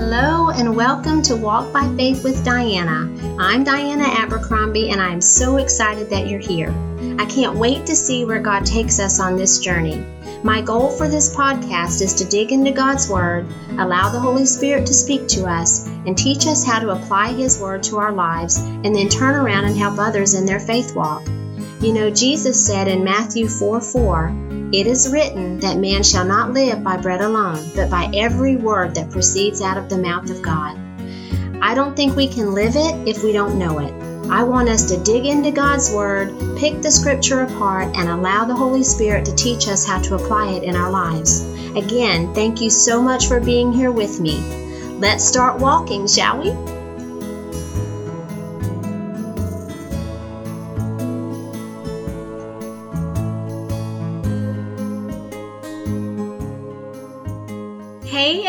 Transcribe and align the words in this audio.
Hello 0.00 0.50
and 0.50 0.76
welcome 0.76 1.22
to 1.22 1.34
Walk 1.34 1.72
by 1.72 1.92
Faith 1.96 2.22
with 2.22 2.44
Diana. 2.44 3.12
I'm 3.36 3.64
Diana 3.64 4.04
Abercrombie 4.04 4.90
and 4.90 5.00
I'm 5.00 5.20
so 5.20 5.56
excited 5.56 6.08
that 6.10 6.28
you're 6.28 6.38
here. 6.38 6.72
I 7.18 7.26
can't 7.26 7.56
wait 7.56 7.84
to 7.86 7.96
see 7.96 8.24
where 8.24 8.38
God 8.38 8.64
takes 8.64 9.00
us 9.00 9.18
on 9.18 9.34
this 9.34 9.58
journey. 9.58 10.06
My 10.44 10.62
goal 10.62 10.92
for 10.92 11.08
this 11.08 11.34
podcast 11.34 12.00
is 12.00 12.14
to 12.14 12.24
dig 12.24 12.52
into 12.52 12.70
God's 12.70 13.08
Word, 13.08 13.44
allow 13.70 14.08
the 14.08 14.20
Holy 14.20 14.46
Spirit 14.46 14.86
to 14.86 14.94
speak 14.94 15.26
to 15.30 15.46
us, 15.46 15.88
and 15.88 16.16
teach 16.16 16.46
us 16.46 16.64
how 16.64 16.78
to 16.78 16.90
apply 16.90 17.32
His 17.32 17.58
Word 17.58 17.82
to 17.82 17.96
our 17.96 18.12
lives, 18.12 18.58
and 18.58 18.94
then 18.94 19.08
turn 19.08 19.34
around 19.34 19.64
and 19.64 19.76
help 19.76 19.98
others 19.98 20.34
in 20.34 20.46
their 20.46 20.60
faith 20.60 20.94
walk. 20.94 21.26
You 21.80 21.92
know, 21.92 22.08
Jesus 22.08 22.64
said 22.64 22.86
in 22.86 23.02
Matthew 23.02 23.48
4 23.48 23.80
4, 23.80 24.47
it 24.72 24.86
is 24.86 25.10
written 25.10 25.60
that 25.60 25.78
man 25.78 26.02
shall 26.02 26.26
not 26.26 26.52
live 26.52 26.84
by 26.84 26.96
bread 26.96 27.20
alone, 27.20 27.70
but 27.74 27.90
by 27.90 28.10
every 28.14 28.56
word 28.56 28.94
that 28.94 29.10
proceeds 29.10 29.62
out 29.62 29.78
of 29.78 29.88
the 29.88 29.96
mouth 29.96 30.30
of 30.30 30.42
God. 30.42 30.78
I 31.62 31.74
don't 31.74 31.96
think 31.96 32.14
we 32.14 32.28
can 32.28 32.54
live 32.54 32.76
it 32.76 33.08
if 33.08 33.24
we 33.24 33.32
don't 33.32 33.58
know 33.58 33.78
it. 33.78 33.92
I 34.30 34.42
want 34.42 34.68
us 34.68 34.90
to 34.90 35.02
dig 35.02 35.24
into 35.24 35.50
God's 35.50 35.90
Word, 35.90 36.28
pick 36.58 36.82
the 36.82 36.90
Scripture 36.90 37.40
apart, 37.40 37.96
and 37.96 38.10
allow 38.10 38.44
the 38.44 38.54
Holy 38.54 38.84
Spirit 38.84 39.24
to 39.24 39.34
teach 39.34 39.68
us 39.68 39.86
how 39.86 40.02
to 40.02 40.16
apply 40.16 40.52
it 40.52 40.64
in 40.64 40.76
our 40.76 40.90
lives. 40.90 41.40
Again, 41.74 42.34
thank 42.34 42.60
you 42.60 42.68
so 42.68 43.00
much 43.00 43.26
for 43.26 43.40
being 43.40 43.72
here 43.72 43.90
with 43.90 44.20
me. 44.20 44.38
Let's 44.98 45.24
start 45.24 45.58
walking, 45.58 46.06
shall 46.06 46.42
we? 46.42 46.77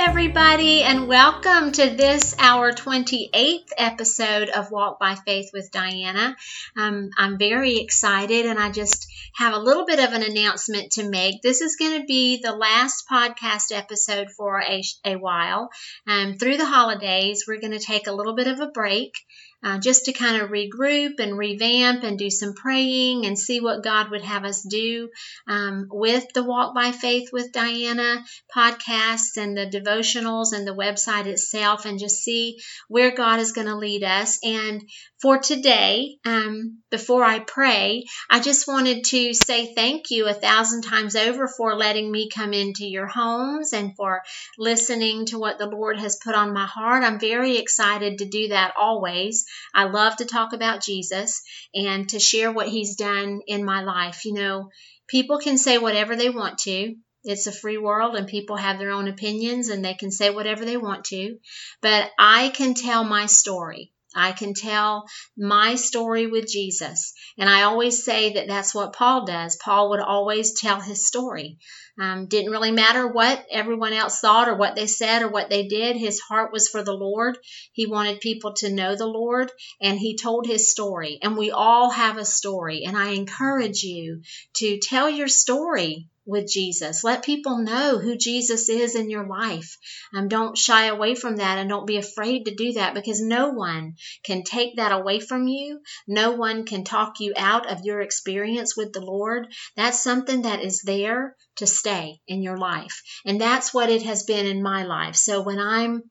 Everybody, 0.09 0.81
and 0.81 1.07
welcome 1.07 1.71
to 1.71 1.87
this, 1.87 2.33
our 2.39 2.71
28th 2.71 3.69
episode 3.77 4.49
of 4.49 4.71
Walk 4.71 4.99
by 4.99 5.13
Faith 5.13 5.51
with 5.53 5.69
Diana. 5.69 6.35
Um, 6.75 7.11
I'm 7.15 7.37
very 7.37 7.77
excited, 7.77 8.47
and 8.47 8.57
I 8.57 8.71
just 8.71 9.07
have 9.35 9.53
a 9.53 9.59
little 9.59 9.85
bit 9.85 9.99
of 9.99 10.13
an 10.13 10.23
announcement 10.23 10.93
to 10.93 11.07
make. 11.07 11.43
This 11.43 11.61
is 11.61 11.75
going 11.75 12.01
to 12.01 12.07
be 12.07 12.41
the 12.41 12.55
last 12.55 13.07
podcast 13.07 13.71
episode 13.71 14.31
for 14.31 14.59
a, 14.59 14.83
a 15.05 15.15
while. 15.15 15.69
Um, 16.07 16.39
through 16.39 16.57
the 16.57 16.65
holidays, 16.65 17.45
we're 17.47 17.61
going 17.61 17.77
to 17.77 17.79
take 17.79 18.07
a 18.07 18.11
little 18.11 18.35
bit 18.35 18.47
of 18.47 18.59
a 18.61 18.71
break 18.71 19.13
uh, 19.63 19.77
just 19.79 20.05
to 20.05 20.13
kind 20.13 20.41
of 20.41 20.49
regroup 20.49 21.19
and 21.19 21.37
revamp 21.37 22.03
and 22.03 22.17
do 22.17 22.29
some 22.29 22.53
praying 22.53 23.25
and 23.25 23.37
see 23.37 23.59
what 23.59 23.83
God 23.83 24.09
would 24.11 24.21
have 24.21 24.45
us 24.45 24.61
do 24.61 25.09
um, 25.47 25.87
with 25.91 26.25
the 26.33 26.43
Walk 26.43 26.73
by 26.73 26.91
Faith 26.91 27.29
with 27.33 27.51
Diana 27.51 28.23
podcasts 28.55 29.37
and 29.37 29.57
the 29.57 29.65
devotionals 29.65 30.53
and 30.53 30.67
the 30.67 30.75
website 30.75 31.25
itself 31.25 31.85
and 31.85 31.99
just 31.99 32.19
see 32.19 32.59
where 32.87 33.11
God 33.11 33.39
is 33.39 33.51
going 33.51 33.67
to 33.67 33.75
lead 33.75 34.03
us. 34.03 34.39
And 34.43 34.81
for 35.21 35.37
today, 35.37 36.17
um, 36.23 36.77
before 36.89 37.25
I 37.25 37.39
pray, 37.39 38.05
I 38.29 38.39
just 38.39 38.67
wanted 38.67 39.03
to 39.05 39.33
say 39.33 39.73
thank 39.73 40.11
you 40.11 40.27
a 40.27 40.33
thousand 40.33 40.83
times 40.83 41.15
over 41.15 41.47
for 41.47 41.75
letting 41.75 42.09
me 42.09 42.29
come 42.29 42.53
into 42.53 42.85
your 42.85 43.07
homes 43.07 43.73
and 43.73 43.95
for 43.97 44.21
listening 44.57 45.25
to 45.27 45.37
what 45.37 45.57
the 45.57 45.67
Lord 45.67 45.99
has 45.99 46.15
put 46.23 46.35
on 46.35 46.53
my 46.53 46.65
heart. 46.65 47.03
I'm 47.03 47.19
very 47.19 47.57
excited 47.57 48.19
to 48.19 48.25
do 48.25 48.49
that 48.49 48.73
always. 48.77 49.45
I 49.73 49.85
love 49.85 50.17
to 50.17 50.25
talk 50.25 50.53
about 50.53 50.83
Jesus 50.83 51.41
and 51.73 52.07
to 52.09 52.19
share 52.19 52.51
what 52.51 52.67
He's 52.67 52.95
done 52.95 53.41
in 53.47 53.63
my 53.65 53.81
life. 53.81 54.25
You 54.25 54.33
know, 54.33 54.69
people 55.07 55.39
can 55.39 55.57
say 55.57 55.77
whatever 55.77 56.15
they 56.15 56.29
want 56.29 56.59
to. 56.59 56.95
It's 57.23 57.47
a 57.47 57.51
free 57.51 57.77
world 57.77 58.15
and 58.15 58.27
people 58.27 58.55
have 58.55 58.79
their 58.79 58.91
own 58.91 59.07
opinions 59.07 59.69
and 59.69 59.83
they 59.83 59.93
can 59.93 60.11
say 60.11 60.29
whatever 60.29 60.63
they 60.63 60.77
want 60.77 61.05
to. 61.05 61.37
But 61.81 62.09
I 62.17 62.49
can 62.49 62.73
tell 62.73 63.03
my 63.03 63.25
story. 63.25 63.91
I 64.15 64.31
can 64.31 64.53
tell 64.53 65.05
my 65.37 65.75
story 65.75 66.27
with 66.27 66.47
Jesus. 66.47 67.13
And 67.37 67.49
I 67.49 67.63
always 67.63 68.03
say 68.03 68.33
that 68.33 68.47
that's 68.47 68.73
what 68.73 68.93
Paul 68.93 69.25
does. 69.25 69.55
Paul 69.55 69.91
would 69.91 69.99
always 69.99 70.59
tell 70.59 70.81
his 70.81 71.05
story. 71.05 71.57
Um, 71.99 72.27
didn't 72.27 72.51
really 72.51 72.71
matter 72.71 73.07
what 73.07 73.45
everyone 73.51 73.93
else 73.93 74.19
thought 74.19 74.47
or 74.47 74.55
what 74.55 74.75
they 74.75 74.87
said 74.87 75.21
or 75.21 75.29
what 75.29 75.49
they 75.49 75.67
did. 75.67 75.97
His 75.97 76.19
heart 76.19 76.51
was 76.51 76.69
for 76.69 76.81
the 76.81 76.93
Lord. 76.93 77.37
He 77.73 77.87
wanted 77.87 78.21
people 78.21 78.53
to 78.55 78.73
know 78.73 78.95
the 78.95 79.05
Lord 79.05 79.51
and 79.81 79.99
he 79.99 80.15
told 80.15 80.47
his 80.47 80.71
story. 80.71 81.19
And 81.21 81.37
we 81.37 81.51
all 81.51 81.89
have 81.89 82.17
a 82.17 82.25
story. 82.25 82.83
And 82.85 82.97
I 82.97 83.09
encourage 83.09 83.83
you 83.83 84.21
to 84.55 84.79
tell 84.79 85.09
your 85.09 85.27
story 85.27 86.07
with 86.29 86.47
Jesus. 86.47 87.03
Let 87.03 87.25
people 87.25 87.57
know 87.57 87.97
who 87.97 88.15
Jesus 88.15 88.69
is 88.69 88.95
in 88.95 89.09
your 89.09 89.25
life. 89.25 89.77
Um, 90.13 90.27
don't 90.27 90.57
shy 90.57 90.85
away 90.85 91.15
from 91.15 91.37
that 91.37 91.57
and 91.57 91.67
don't 91.67 91.87
be 91.87 91.97
afraid 91.97 92.45
to 92.45 92.55
do 92.55 92.73
that 92.73 92.93
because 92.93 93.19
no 93.19 93.49
one 93.49 93.95
can 94.23 94.43
take 94.43 94.77
that 94.77 94.91
away 94.91 95.19
from 95.19 95.47
you. 95.47 95.81
No 96.07 96.31
one 96.31 96.65
can 96.65 96.83
talk 96.83 97.19
you 97.19 97.33
out 97.35 97.69
of 97.69 97.83
your 97.83 97.99
experience 98.01 98.77
with 98.77 98.93
the 98.93 99.01
Lord. 99.01 99.47
That's 99.75 100.03
something 100.03 100.43
that 100.43 100.61
is 100.61 100.81
there 100.83 101.35
to 101.57 101.65
stay 101.65 102.21
in 102.27 102.43
your 102.43 102.57
life. 102.57 103.01
And 103.25 103.41
that's 103.41 103.73
what 103.73 103.89
it 103.89 104.03
has 104.03 104.23
been 104.23 104.45
in 104.45 104.61
my 104.61 104.83
life. 104.83 105.15
So 105.15 105.41
when 105.41 105.59
I'm 105.59 106.03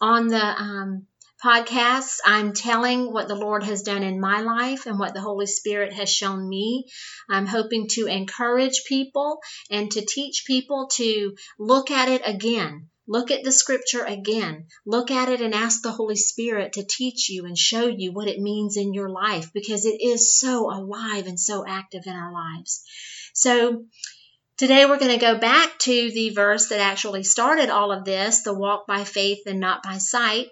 on 0.00 0.28
the 0.28 0.44
um, 0.44 1.06
podcasts, 1.42 2.18
I'm 2.24 2.52
telling 2.52 3.12
what 3.12 3.28
the 3.28 3.34
Lord 3.34 3.62
has 3.64 3.82
done 3.82 4.02
in 4.02 4.20
my 4.20 4.40
life 4.40 4.86
and 4.86 4.98
what 4.98 5.14
the 5.14 5.20
Holy 5.20 5.46
Spirit 5.46 5.92
has 5.92 6.10
shown 6.10 6.48
me. 6.48 6.86
I'm 7.28 7.46
hoping 7.46 7.88
to 7.92 8.06
encourage 8.06 8.84
people 8.86 9.38
and 9.70 9.90
to 9.92 10.04
teach 10.04 10.44
people 10.46 10.88
to 10.94 11.34
look 11.58 11.90
at 11.90 12.08
it 12.08 12.22
again. 12.24 12.88
Look 13.06 13.30
at 13.30 13.42
the 13.42 13.50
scripture 13.52 14.04
again. 14.04 14.66
Look 14.86 15.10
at 15.10 15.28
it 15.28 15.40
and 15.40 15.54
ask 15.54 15.82
the 15.82 15.90
Holy 15.90 16.16
Spirit 16.16 16.74
to 16.74 16.84
teach 16.84 17.28
you 17.28 17.44
and 17.44 17.58
show 17.58 17.86
you 17.86 18.12
what 18.12 18.28
it 18.28 18.38
means 18.38 18.76
in 18.76 18.94
your 18.94 19.08
life 19.08 19.52
because 19.52 19.84
it 19.84 20.00
is 20.00 20.38
so 20.38 20.70
alive 20.70 21.26
and 21.26 21.40
so 21.40 21.64
active 21.66 22.06
in 22.06 22.14
our 22.14 22.32
lives. 22.32 22.82
So, 23.34 23.84
Today 24.58 24.84
we're 24.84 24.98
going 24.98 25.10
to 25.10 25.16
go 25.16 25.38
back 25.38 25.78
to 25.78 26.10
the 26.10 26.28
verse 26.28 26.68
that 26.68 26.80
actually 26.80 27.22
started 27.22 27.70
all 27.70 27.92
of 27.92 28.04
this, 28.04 28.42
the 28.42 28.52
walk 28.52 28.86
by 28.86 29.04
faith 29.04 29.38
and 29.46 29.58
not 29.58 29.82
by 29.82 29.96
sight 29.96 30.48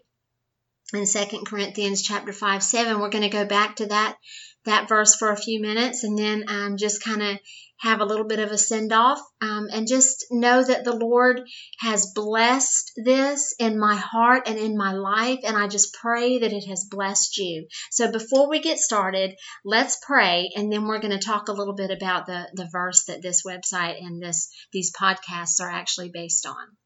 in 0.95 1.07
Second 1.07 1.47
Corinthians 1.47 2.03
chapter 2.03 2.33
5, 2.33 2.63
7. 2.63 2.99
We're 2.99 3.11
going 3.11 3.23
to 3.23 3.29
go 3.29 3.45
back 3.45 3.77
to 3.77 3.87
that 3.87 4.17
that 4.65 4.89
verse 4.89 5.15
for 5.15 5.31
a 5.31 5.37
few 5.37 5.61
minutes 5.61 6.05
and 6.05 6.19
then 6.19 6.45
um, 6.49 6.77
just 6.77 7.03
kind 7.03 7.23
of 7.23 7.39
have 7.79 8.01
a 8.01 8.05
little 8.05 8.27
bit 8.27 8.41
of 8.41 8.51
a 8.51 8.59
send 8.59 8.93
off 8.93 9.21
um, 9.41 9.69
and 9.73 9.87
just 9.87 10.27
know 10.31 10.63
that 10.63 10.85
the 10.85 10.97
Lord 10.97 11.41
has 11.79 12.13
blessed 12.15 12.93
this 12.97 13.55
in 13.59 13.79
my 13.79 13.95
heart 13.95 14.49
and 14.49 14.59
in 14.59 14.77
my 14.77 14.93
life. 14.93 15.39
And 15.45 15.57
I 15.57 15.69
just 15.69 15.95
pray 15.95 16.39
that 16.41 16.53
it 16.53 16.67
has 16.69 16.89
blessed 16.91 17.39
you. 17.39 17.69
So 17.91 18.11
before 18.11 18.51
we 18.51 18.61
get 18.61 18.79
started, 18.79 19.37
let's 19.65 19.99
pray 20.05 20.51
and 20.57 20.73
then 20.73 20.87
we're 20.87 21.01
going 21.01 21.19
to 21.19 21.25
talk 21.25 21.49
a 21.49 21.53
little 21.53 21.75
bit 21.75 21.91
about 21.91 22.27
the, 22.27 22.49
the 22.55 22.69
verse 22.71 23.05
that 23.07 23.23
this 23.23 23.45
website 23.47 24.01
and 24.01 24.21
this 24.21 24.51
these 24.73 24.93
podcasts 24.93 25.61
are 25.61 25.71
actually 25.71 26.11
based 26.13 26.47
on. 26.47 26.77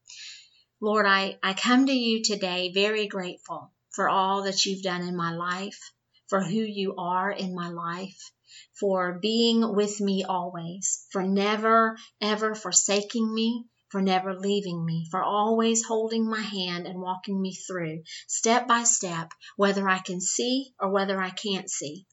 Lord, 0.79 1.05
I, 1.07 1.37
I 1.41 1.53
come 1.53 1.87
to 1.87 1.93
you 1.93 2.21
today 2.23 2.71
very 2.73 3.07
grateful 3.07 3.71
for 3.93 4.09
all 4.09 4.43
that 4.43 4.65
you've 4.65 4.83
done 4.83 5.01
in 5.01 5.15
my 5.15 5.33
life, 5.33 5.79
for 6.27 6.41
who 6.41 6.61
you 6.61 6.95
are 6.97 7.31
in 7.31 7.53
my 7.53 7.69
life, 7.69 8.31
for 8.79 9.19
being 9.21 9.75
with 9.75 10.01
me 10.01 10.23
always, 10.23 11.05
for 11.11 11.23
never, 11.23 11.97
ever 12.19 12.55
forsaking 12.55 13.33
me, 13.33 13.65
for 13.89 14.01
never 14.01 14.33
leaving 14.35 14.83
me, 14.83 15.07
for 15.11 15.21
always 15.21 15.85
holding 15.85 16.27
my 16.27 16.41
hand 16.41 16.87
and 16.87 16.99
walking 16.99 17.39
me 17.39 17.53
through, 17.53 18.01
step 18.27 18.67
by 18.67 18.83
step, 18.83 19.31
whether 19.55 19.87
I 19.87 19.99
can 19.99 20.19
see 20.19 20.73
or 20.79 20.89
whether 20.89 21.21
I 21.21 21.29
can't 21.29 21.69
see. 21.69 22.07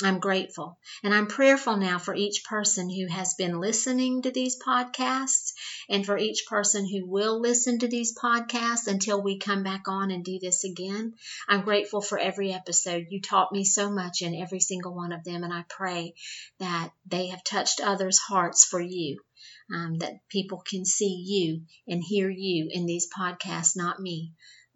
I'm 0.00 0.20
grateful. 0.20 0.78
And 1.02 1.12
I'm 1.12 1.26
prayerful 1.26 1.76
now 1.76 1.98
for 1.98 2.14
each 2.14 2.44
person 2.44 2.88
who 2.88 3.08
has 3.08 3.34
been 3.34 3.58
listening 3.58 4.22
to 4.22 4.30
these 4.30 4.56
podcasts 4.56 5.54
and 5.88 6.06
for 6.06 6.16
each 6.16 6.44
person 6.46 6.86
who 6.86 7.04
will 7.04 7.40
listen 7.40 7.80
to 7.80 7.88
these 7.88 8.16
podcasts 8.16 8.86
until 8.86 9.20
we 9.20 9.38
come 9.38 9.64
back 9.64 9.88
on 9.88 10.12
and 10.12 10.24
do 10.24 10.38
this 10.38 10.62
again. 10.62 11.14
I'm 11.48 11.62
grateful 11.62 12.00
for 12.00 12.16
every 12.16 12.52
episode. 12.52 13.06
You 13.10 13.20
taught 13.20 13.50
me 13.50 13.64
so 13.64 13.90
much 13.90 14.22
in 14.22 14.36
every 14.36 14.60
single 14.60 14.94
one 14.94 15.12
of 15.12 15.24
them, 15.24 15.42
and 15.42 15.52
I 15.52 15.64
pray 15.68 16.14
that 16.60 16.92
they 17.04 17.28
have 17.28 17.42
touched 17.42 17.80
others' 17.80 18.18
hearts 18.18 18.64
for 18.64 18.80
you. 18.80 19.18
Um, 19.72 19.98
that 19.98 20.26
people 20.30 20.62
can 20.66 20.84
see 20.86 21.22
you 21.26 21.62
and 21.86 22.02
hear 22.02 22.30
you 22.30 22.68
in 22.70 22.86
these 22.86 23.08
podcasts, 23.14 23.76
not 23.76 24.00
me, 24.00 24.32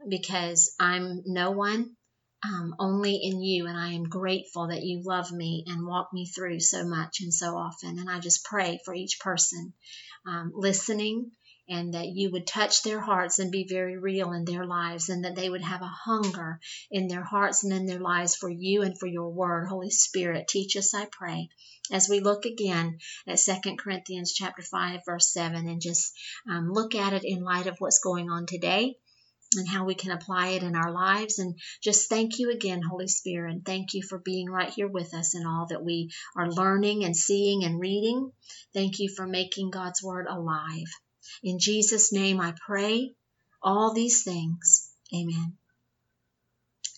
because 0.06 0.74
I'm 0.78 1.22
no 1.24 1.52
one 1.52 1.96
um, 2.44 2.74
only 2.78 3.16
in 3.16 3.40
you. 3.40 3.66
And 3.66 3.78
I 3.78 3.92
am 3.92 4.04
grateful 4.04 4.68
that 4.68 4.82
you 4.82 5.02
love 5.02 5.30
me 5.32 5.64
and 5.66 5.86
walk 5.86 6.12
me 6.12 6.26
through 6.26 6.60
so 6.60 6.84
much 6.84 7.20
and 7.20 7.32
so 7.32 7.56
often. 7.56 7.98
And 7.98 8.10
I 8.10 8.18
just 8.18 8.44
pray 8.44 8.80
for 8.84 8.94
each 8.94 9.20
person 9.20 9.72
um, 10.26 10.52
listening 10.54 11.32
and 11.68 11.94
that 11.94 12.08
you 12.08 12.30
would 12.30 12.46
touch 12.46 12.82
their 12.82 13.00
hearts 13.00 13.38
and 13.38 13.52
be 13.52 13.66
very 13.68 13.96
real 13.96 14.32
in 14.32 14.44
their 14.44 14.66
lives 14.66 15.08
and 15.08 15.24
that 15.24 15.36
they 15.36 15.48
would 15.48 15.62
have 15.62 15.82
a 15.82 15.86
hunger 16.04 16.60
in 16.90 17.08
their 17.08 17.22
hearts 17.22 17.62
and 17.64 17.72
in 17.72 17.86
their 17.86 18.00
lives 18.00 18.34
for 18.34 18.50
you 18.50 18.82
and 18.82 18.98
for 18.98 19.06
your 19.06 19.30
word 19.30 19.68
holy 19.68 19.90
spirit 19.90 20.48
teach 20.48 20.76
us 20.76 20.92
i 20.92 21.06
pray 21.10 21.48
as 21.92 22.08
we 22.08 22.20
look 22.20 22.46
again 22.46 22.98
at 23.26 23.38
Second 23.38 23.78
corinthians 23.78 24.32
chapter 24.32 24.62
5 24.62 25.00
verse 25.06 25.32
7 25.32 25.68
and 25.68 25.80
just 25.80 26.12
um, 26.50 26.72
look 26.72 26.94
at 26.94 27.12
it 27.12 27.22
in 27.24 27.44
light 27.44 27.66
of 27.66 27.76
what's 27.78 28.00
going 28.00 28.28
on 28.28 28.46
today 28.46 28.96
and 29.56 29.68
how 29.68 29.84
we 29.84 29.94
can 29.94 30.10
apply 30.10 30.48
it 30.48 30.62
in 30.62 30.76
our 30.76 30.92
lives. 30.92 31.38
And 31.38 31.58
just 31.82 32.08
thank 32.08 32.38
you 32.38 32.50
again, 32.50 32.82
Holy 32.82 33.08
Spirit. 33.08 33.52
And 33.52 33.64
thank 33.64 33.94
you 33.94 34.02
for 34.02 34.18
being 34.18 34.48
right 34.48 34.70
here 34.70 34.88
with 34.88 35.14
us 35.14 35.34
in 35.34 35.46
all 35.46 35.66
that 35.68 35.84
we 35.84 36.10
are 36.36 36.50
learning 36.50 37.04
and 37.04 37.16
seeing 37.16 37.64
and 37.64 37.80
reading. 37.80 38.30
Thank 38.74 38.98
you 38.98 39.08
for 39.14 39.26
making 39.26 39.70
God's 39.70 40.02
Word 40.02 40.26
alive. 40.28 40.88
In 41.42 41.58
Jesus' 41.58 42.12
name 42.12 42.40
I 42.40 42.54
pray 42.66 43.14
all 43.62 43.92
these 43.92 44.24
things. 44.24 44.90
Amen. 45.14 45.56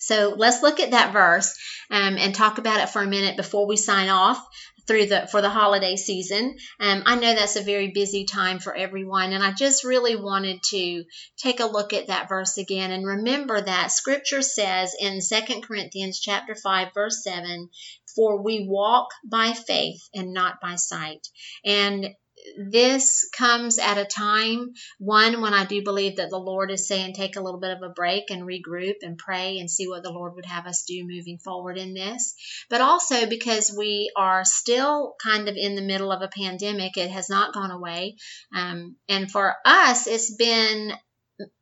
So 0.04 0.34
let's 0.36 0.62
look 0.62 0.80
at 0.80 0.90
that 0.90 1.14
verse 1.14 1.54
um, 1.90 2.18
and 2.18 2.34
talk 2.34 2.58
about 2.58 2.80
it 2.80 2.90
for 2.90 3.02
a 3.02 3.06
minute 3.06 3.38
before 3.38 3.66
we 3.66 3.78
sign 3.78 4.10
off 4.10 4.44
through 4.86 5.06
the 5.06 5.26
for 5.30 5.40
the 5.40 5.50
holiday 5.50 5.96
season. 5.96 6.56
Um, 6.80 7.02
I 7.06 7.16
know 7.16 7.34
that's 7.34 7.56
a 7.56 7.62
very 7.62 7.88
busy 7.88 8.24
time 8.24 8.58
for 8.58 8.74
everyone, 8.74 9.32
and 9.32 9.42
I 9.42 9.52
just 9.52 9.84
really 9.84 10.16
wanted 10.16 10.62
to 10.70 11.04
take 11.36 11.60
a 11.60 11.66
look 11.66 11.92
at 11.92 12.08
that 12.08 12.28
verse 12.28 12.58
again 12.58 12.90
and 12.90 13.06
remember 13.06 13.60
that 13.60 13.92
Scripture 13.92 14.42
says 14.42 14.94
in 14.98 15.20
Second 15.20 15.62
Corinthians 15.62 16.20
chapter 16.20 16.54
five 16.54 16.88
verse 16.94 17.22
seven, 17.22 17.70
"For 18.14 18.42
we 18.42 18.66
walk 18.68 19.08
by 19.24 19.52
faith 19.52 20.08
and 20.14 20.32
not 20.32 20.60
by 20.60 20.76
sight." 20.76 21.26
And 21.64 22.14
this 22.58 23.28
comes 23.36 23.78
at 23.78 23.98
a 23.98 24.04
time, 24.04 24.72
one, 24.98 25.40
when 25.40 25.54
I 25.54 25.64
do 25.64 25.82
believe 25.82 26.16
that 26.16 26.30
the 26.30 26.38
Lord 26.38 26.70
is 26.70 26.86
saying 26.86 27.14
take 27.14 27.36
a 27.36 27.40
little 27.40 27.60
bit 27.60 27.70
of 27.70 27.82
a 27.82 27.88
break 27.88 28.30
and 28.30 28.42
regroup 28.42 28.96
and 29.02 29.18
pray 29.18 29.58
and 29.58 29.70
see 29.70 29.88
what 29.88 30.02
the 30.02 30.12
Lord 30.12 30.34
would 30.34 30.46
have 30.46 30.66
us 30.66 30.84
do 30.86 31.06
moving 31.06 31.38
forward 31.38 31.78
in 31.78 31.94
this. 31.94 32.34
But 32.68 32.80
also 32.80 33.26
because 33.26 33.74
we 33.76 34.10
are 34.16 34.44
still 34.44 35.14
kind 35.22 35.48
of 35.48 35.56
in 35.56 35.74
the 35.74 35.82
middle 35.82 36.12
of 36.12 36.22
a 36.22 36.28
pandemic, 36.28 36.96
it 36.96 37.10
has 37.10 37.28
not 37.28 37.54
gone 37.54 37.70
away. 37.70 38.16
Um, 38.54 38.96
and 39.08 39.30
for 39.30 39.54
us, 39.64 40.06
it's 40.06 40.34
been 40.34 40.92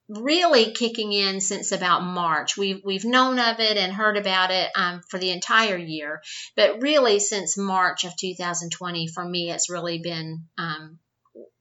really 0.09 0.73
kicking 0.73 1.13
in 1.13 1.41
since 1.41 1.73
about 1.73 2.05
March. 2.05 2.57
We've 2.57 2.81
we've 2.85 3.05
known 3.05 3.39
of 3.39 3.61
it 3.61 3.77
and 3.77 3.93
heard 3.93 4.17
about 4.17 4.51
it 4.51 4.71
um, 4.77 5.01
for 5.09 5.19
the 5.19 5.31
entire 5.31 5.77
year, 5.77 6.23
but 6.57 6.83
really 6.83 7.19
since 7.19 7.57
March 7.57 8.05
of 8.05 8.17
2020, 8.17 9.09
for 9.09 9.25
me, 9.25 9.51
it's 9.51 9.71
really 9.71 9.99
been 9.99 10.45
um, 10.59 10.99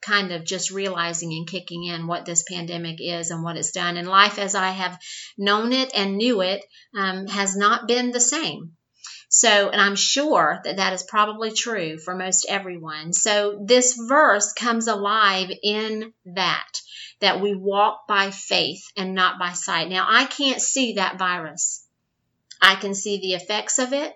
kind 0.02 0.32
of 0.32 0.44
just 0.44 0.72
realizing 0.72 1.32
and 1.32 1.48
kicking 1.48 1.86
in 1.86 2.08
what 2.08 2.26
this 2.26 2.44
pandemic 2.44 2.98
is 3.00 3.32
and 3.32 3.44
what 3.44 3.58
it's 3.58 3.72
done. 3.72 3.98
And 3.98 4.08
life, 4.08 4.40
as 4.40 4.56
I 4.56 4.72
have 4.72 5.00
known 5.38 5.72
it 5.72 5.92
and 5.96 6.18
knew 6.18 6.42
it, 6.42 6.64
um, 6.96 7.28
has 7.28 7.56
not 7.56 7.88
been 7.88 8.12
the 8.12 8.20
same. 8.20 8.74
So, 9.30 9.70
and 9.70 9.80
I'm 9.80 9.96
sure 9.96 10.60
that 10.66 10.76
that 10.76 10.92
is 10.92 11.04
probably 11.04 11.52
true 11.52 11.98
for 11.98 12.14
most 12.16 12.46
everyone. 12.50 13.14
So, 13.14 13.64
this 13.66 13.96
verse 13.96 14.52
comes 14.52 14.88
alive 14.88 15.50
in 15.64 16.12
that 16.26 16.68
that 17.22 17.40
we 17.40 17.56
walk 17.56 18.08
by 18.08 18.32
faith 18.32 18.84
and 18.98 19.16
not 19.16 19.40
by 19.40 19.54
sight. 19.54 19.90
Now, 19.90 20.06
I 20.10 20.26
can't 20.26 20.62
see 20.62 20.94
that 20.94 21.18
virus. 21.18 21.86
I 22.62 22.76
can 22.76 22.94
see 22.94 23.20
the 23.20 23.34
effects 23.34 23.80
of 23.80 23.94
it. 23.94 24.14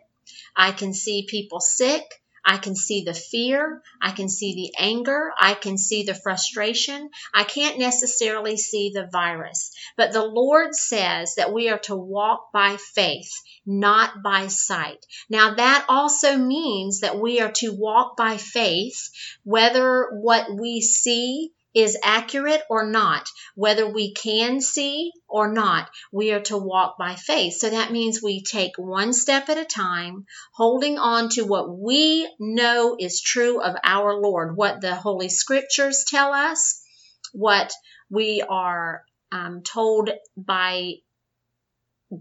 I 0.55 0.71
can 0.71 0.93
see 0.93 1.25
people 1.27 1.59
sick. 1.59 2.03
I 2.47 2.57
can 2.57 2.75
see 2.75 3.03
the 3.03 3.13
fear. 3.15 3.81
I 3.99 4.11
can 4.11 4.29
see 4.29 4.53
the 4.53 4.75
anger. 4.77 5.31
I 5.39 5.55
can 5.55 5.79
see 5.79 6.03
the 6.03 6.13
frustration. 6.13 7.09
I 7.33 7.43
can't 7.43 7.79
necessarily 7.79 8.55
see 8.55 8.91
the 8.93 9.07
virus. 9.11 9.71
But 9.97 10.13
the 10.13 10.23
Lord 10.23 10.75
says 10.75 11.35
that 11.35 11.51
we 11.51 11.69
are 11.69 11.79
to 11.79 11.95
walk 11.95 12.51
by 12.53 12.77
faith, 12.77 13.31
not 13.65 14.21
by 14.21 14.47
sight. 14.47 15.03
Now, 15.27 15.55
that 15.55 15.85
also 15.89 16.37
means 16.37 16.99
that 16.99 17.19
we 17.19 17.41
are 17.41 17.51
to 17.53 17.73
walk 17.73 18.15
by 18.15 18.37
faith, 18.37 19.09
whether 19.43 20.09
what 20.13 20.45
we 20.55 20.81
see 20.81 21.51
is 21.75 21.97
accurate 22.01 22.63
or 22.69 22.87
not, 22.87 23.27
whether 23.53 23.85
we 23.85 24.13
can 24.13 24.61
see 24.61 25.11
or 25.27 25.51
not, 25.51 25.89
we 26.11 26.31
are 26.31 26.39
to 26.39 26.57
walk 26.57 26.97
by 26.97 27.15
faith. 27.15 27.55
So 27.55 27.69
that 27.69 27.91
means 27.91 28.23
we 28.23 28.41
take 28.41 28.77
one 28.77 29.11
step 29.11 29.49
at 29.49 29.57
a 29.57 29.65
time, 29.65 30.25
holding 30.53 30.97
on 30.97 31.29
to 31.31 31.43
what 31.43 31.77
we 31.77 32.27
know 32.39 32.95
is 32.97 33.21
true 33.21 33.61
of 33.61 33.75
our 33.83 34.19
Lord, 34.19 34.55
what 34.55 34.79
the 34.79 34.95
Holy 34.95 35.29
Scriptures 35.29 36.05
tell 36.07 36.33
us, 36.33 36.81
what 37.33 37.73
we 38.09 38.41
are 38.47 39.03
um, 39.31 39.61
told 39.61 40.09
by 40.37 40.93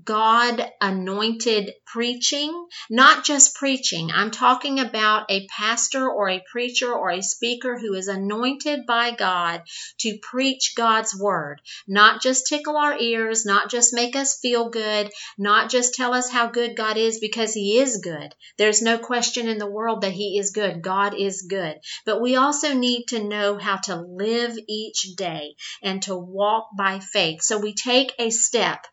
God 0.03 0.67
anointed 0.81 1.71
preaching, 1.85 2.67
not 2.89 3.23
just 3.23 3.55
preaching. 3.55 4.11
I'm 4.11 4.31
talking 4.31 4.81
about 4.81 5.31
a 5.31 5.47
pastor 5.49 6.09
or 6.09 6.31
a 6.31 6.43
preacher 6.51 6.91
or 6.91 7.11
a 7.11 7.23
speaker 7.23 7.79
who 7.79 7.93
is 7.93 8.09
anointed 8.09 8.87
by 8.87 9.11
God 9.11 9.63
to 9.99 10.19
preach 10.23 10.73
God's 10.75 11.15
word, 11.15 11.61
not 11.87 12.23
just 12.23 12.47
tickle 12.47 12.79
our 12.79 12.99
ears, 12.99 13.45
not 13.45 13.71
just 13.71 13.93
make 13.93 14.17
us 14.17 14.39
feel 14.41 14.71
good, 14.71 15.11
not 15.37 15.71
just 15.71 15.95
tell 15.95 16.15
us 16.15 16.31
how 16.31 16.47
good 16.47 16.77
God 16.77 16.97
is 16.97 17.21
because 17.21 17.53
he 17.53 17.79
is 17.79 17.99
good. 17.99 18.35
There's 18.57 18.81
no 18.81 18.97
question 18.97 19.49
in 19.49 19.59
the 19.59 19.71
world 19.71 20.01
that 20.01 20.13
he 20.13 20.39
is 20.39 20.53
good. 20.53 20.81
God 20.81 21.15
is 21.15 21.43
good. 21.43 21.79
But 22.07 22.23
we 22.23 22.37
also 22.37 22.73
need 22.73 23.05
to 23.09 23.23
know 23.23 23.59
how 23.59 23.77
to 23.77 23.97
live 23.97 24.57
each 24.67 25.15
day 25.15 25.57
and 25.83 26.03
to 26.05 26.17
walk 26.17 26.69
by 26.77 27.01
faith. 27.01 27.43
So 27.43 27.59
we 27.59 27.75
take 27.75 28.15
a 28.19 28.31
step 28.31 28.87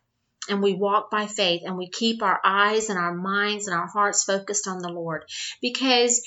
and 0.48 0.62
we 0.62 0.74
walk 0.74 1.10
by 1.10 1.26
faith 1.26 1.62
and 1.64 1.76
we 1.76 1.88
keep 1.88 2.22
our 2.22 2.40
eyes 2.44 2.88
and 2.88 2.98
our 2.98 3.14
minds 3.14 3.68
and 3.68 3.76
our 3.76 3.86
hearts 3.86 4.24
focused 4.24 4.66
on 4.66 4.78
the 4.78 4.88
Lord 4.88 5.24
because 5.60 6.26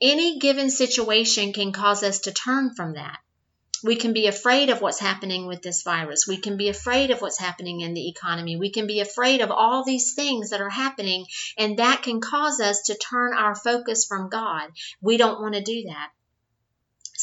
any 0.00 0.38
given 0.38 0.70
situation 0.70 1.52
can 1.52 1.72
cause 1.72 2.02
us 2.02 2.20
to 2.20 2.32
turn 2.32 2.74
from 2.74 2.94
that. 2.94 3.18
We 3.82 3.96
can 3.96 4.12
be 4.12 4.26
afraid 4.26 4.70
of 4.70 4.80
what's 4.80 4.98
happening 4.98 5.46
with 5.46 5.62
this 5.62 5.82
virus. 5.82 6.26
We 6.26 6.38
can 6.38 6.56
be 6.56 6.68
afraid 6.68 7.10
of 7.10 7.20
what's 7.20 7.38
happening 7.38 7.82
in 7.82 7.94
the 7.94 8.08
economy. 8.08 8.56
We 8.56 8.70
can 8.70 8.86
be 8.86 9.00
afraid 9.00 9.42
of 9.42 9.50
all 9.50 9.84
these 9.84 10.14
things 10.14 10.50
that 10.50 10.60
are 10.60 10.70
happening, 10.70 11.26
and 11.58 11.78
that 11.78 12.02
can 12.02 12.20
cause 12.20 12.58
us 12.60 12.82
to 12.84 12.96
turn 12.96 13.34
our 13.34 13.54
focus 13.54 14.06
from 14.06 14.28
God. 14.28 14.70
We 15.00 15.18
don't 15.18 15.40
want 15.40 15.54
to 15.54 15.62
do 15.62 15.84
that. 15.88 16.10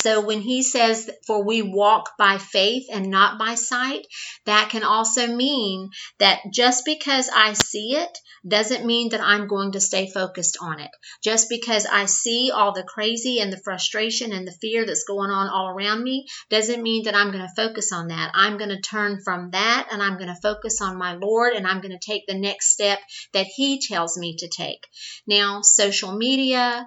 So 0.04 0.20
when 0.20 0.42
he 0.42 0.64
says, 0.64 1.10
for 1.26 1.46
we 1.46 1.62
walk 1.62 2.18
by 2.18 2.38
faith 2.38 2.88
and 2.92 3.10
not 3.10 3.40
by 3.40 3.56
sight, 3.56 4.06
that 4.46 4.70
can 4.70 4.84
also 4.84 5.28
mean 5.28 5.92
that 6.20 6.42
just 6.54 6.84
because 6.84 7.30
I 7.34 7.54
see 7.54 7.96
it 7.96 8.18
doesn't 8.46 8.86
mean 8.86 9.12
that 9.12 9.22
I'm 9.22 9.48
going 9.48 9.72
to 9.72 9.80
stay 9.80 10.12
focused 10.12 10.58
on 10.60 10.82
it. 10.82 10.92
Just 11.24 11.48
because 11.48 11.86
I 11.86 12.08
see 12.08 12.52
all 12.52 12.74
the 12.74 12.84
crazy 12.84 13.40
and 13.40 13.54
the 13.54 13.62
frustration 13.64 14.34
and 14.34 14.46
the 14.46 14.52
fear 14.52 14.86
that's 14.86 15.06
going 15.06 15.32
on 15.32 15.48
all 15.48 15.70
around 15.70 16.04
me 16.04 16.28
doesn't 16.50 16.84
mean 16.84 17.06
that 17.06 17.16
I'm 17.16 17.32
going 17.32 17.48
to 17.48 17.56
focus 17.56 17.94
on 17.94 18.10
that. 18.10 18.32
I'm 18.36 18.58
going 18.58 18.72
to 18.72 18.82
turn 18.82 19.22
from 19.24 19.52
that 19.52 19.88
and 19.90 20.04
I'm 20.04 20.18
going 20.18 20.28
to 20.28 20.42
focus 20.42 20.82
on 20.82 20.98
my 20.98 21.14
Lord 21.14 21.54
and 21.54 21.66
I'm 21.66 21.80
going 21.80 21.98
to 21.98 22.12
take 22.12 22.28
the 22.28 22.38
next 22.38 22.74
step 22.74 23.00
that 23.32 23.46
he 23.46 23.80
tells 23.80 24.18
me 24.18 24.36
to 24.40 24.50
take. 24.50 24.86
Now, 25.26 25.62
social 25.62 26.12
media, 26.12 26.86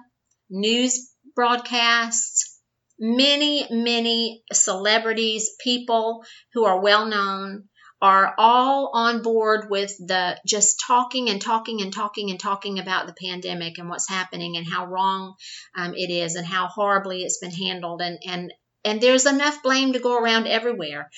news 0.51 1.09
broadcasts, 1.35 2.46
many, 2.99 3.67
many 3.69 4.43
celebrities, 4.51 5.51
people 5.59 6.23
who 6.53 6.65
are 6.65 6.81
well 6.81 7.05
known, 7.05 7.69
are 8.01 8.35
all 8.37 8.91
on 8.93 9.23
board 9.23 9.69
with 9.69 9.95
the 9.97 10.39
just 10.45 10.83
talking 10.85 11.29
and 11.29 11.41
talking 11.41 11.81
and 11.81 11.91
talking 11.91 12.29
and 12.29 12.39
talking 12.39 12.77
about 12.77 13.07
the 13.07 13.27
pandemic 13.27 13.79
and 13.79 13.89
what's 13.89 14.07
happening 14.07 14.55
and 14.55 14.67
how 14.67 14.85
wrong 14.85 15.33
um, 15.75 15.93
it 15.95 16.11
is 16.11 16.35
and 16.35 16.45
how 16.45 16.67
horribly 16.67 17.23
it's 17.23 17.39
been 17.39 17.51
handled 17.51 18.01
and 18.01 18.19
and 18.25 18.53
and 18.85 19.01
there's 19.01 19.25
enough 19.25 19.63
blame 19.63 19.93
to 19.93 19.99
go 19.99 20.17
around 20.17 20.47
everywhere. 20.47 21.09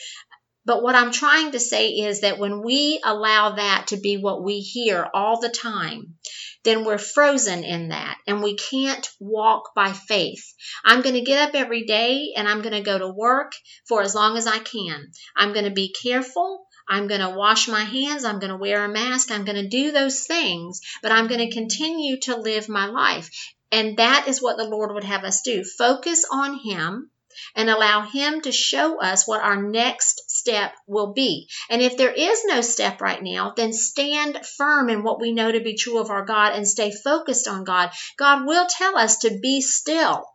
But 0.66 0.82
what 0.82 0.96
I'm 0.96 1.12
trying 1.12 1.52
to 1.52 1.60
say 1.60 1.90
is 1.90 2.22
that 2.22 2.40
when 2.40 2.64
we 2.64 3.00
allow 3.04 3.56
that 3.56 3.88
to 3.88 3.98
be 3.98 4.18
what 4.18 4.44
we 4.44 4.60
hear 4.60 5.08
all 5.14 5.40
the 5.40 5.50
time, 5.50 6.16
then 6.64 6.84
we're 6.84 6.98
frozen 6.98 7.64
in 7.64 7.90
that 7.90 8.18
and 8.28 8.44
we 8.44 8.56
can't 8.56 9.08
walk 9.20 9.72
by 9.76 9.94
faith. 9.94 10.54
I'm 10.84 11.02
going 11.02 11.16
to 11.16 11.22
get 11.22 11.48
up 11.48 11.56
every 11.56 11.86
day 11.86 12.34
and 12.36 12.48
I'm 12.48 12.62
going 12.62 12.74
to 12.74 12.82
go 12.82 12.98
to 12.98 13.10
work 13.10 13.54
for 13.88 14.02
as 14.02 14.16
long 14.16 14.38
as 14.38 14.46
I 14.46 14.60
can. 14.60 15.12
I'm 15.36 15.54
going 15.54 15.66
to 15.66 15.72
be 15.72 15.94
careful. 15.94 16.66
I'm 16.88 17.08
going 17.08 17.22
to 17.22 17.30
wash 17.30 17.68
my 17.68 17.84
hands. 17.84 18.26
I'm 18.26 18.40
going 18.40 18.52
to 18.52 18.58
wear 18.58 18.84
a 18.84 18.90
mask. 18.90 19.32
I'm 19.32 19.46
going 19.46 19.62
to 19.62 19.70
do 19.70 19.92
those 19.92 20.26
things, 20.26 20.82
but 21.02 21.12
I'm 21.12 21.28
going 21.28 21.48
to 21.48 21.54
continue 21.56 22.18
to 22.22 22.36
live 22.36 22.68
my 22.68 22.88
life. 22.88 23.30
And 23.72 23.98
that 23.98 24.28
is 24.28 24.42
what 24.42 24.58
the 24.58 24.68
Lord 24.68 24.94
would 24.94 25.04
have 25.04 25.24
us 25.24 25.44
do. 25.44 25.64
Focus 25.64 26.26
on 26.32 26.60
Him 26.60 27.12
and 27.56 27.70
allow 27.70 28.02
Him 28.02 28.42
to 28.42 28.52
show 28.52 29.00
us 29.00 29.28
what 29.28 29.42
our 29.42 29.62
next 29.62 30.30
step 30.30 30.74
will 30.88 31.14
be. 31.14 31.50
And 31.70 31.82
if 31.82 31.98
there 31.98 32.12
is 32.12 32.44
no 32.46 32.62
step 32.62 33.02
right 33.02 33.22
now, 33.22 33.54
then 33.56 33.74
stand 33.74 34.46
firm 34.58 34.90
in 34.90 35.04
what 35.04 35.20
we 35.20 35.32
know 35.32 35.52
to 35.52 35.60
be 35.60 35.76
true 35.76 36.00
of 36.00 36.10
our 36.10 36.26
God 36.26 36.54
and 36.54 36.68
stay 36.68 36.92
focused 36.92 37.48
on 37.48 37.64
God. 37.64 37.92
God 38.18 38.46
will 38.46 38.68
tell 38.68 38.98
us 38.98 39.20
to 39.20 39.40
be 39.42 39.62
still. 39.62 40.26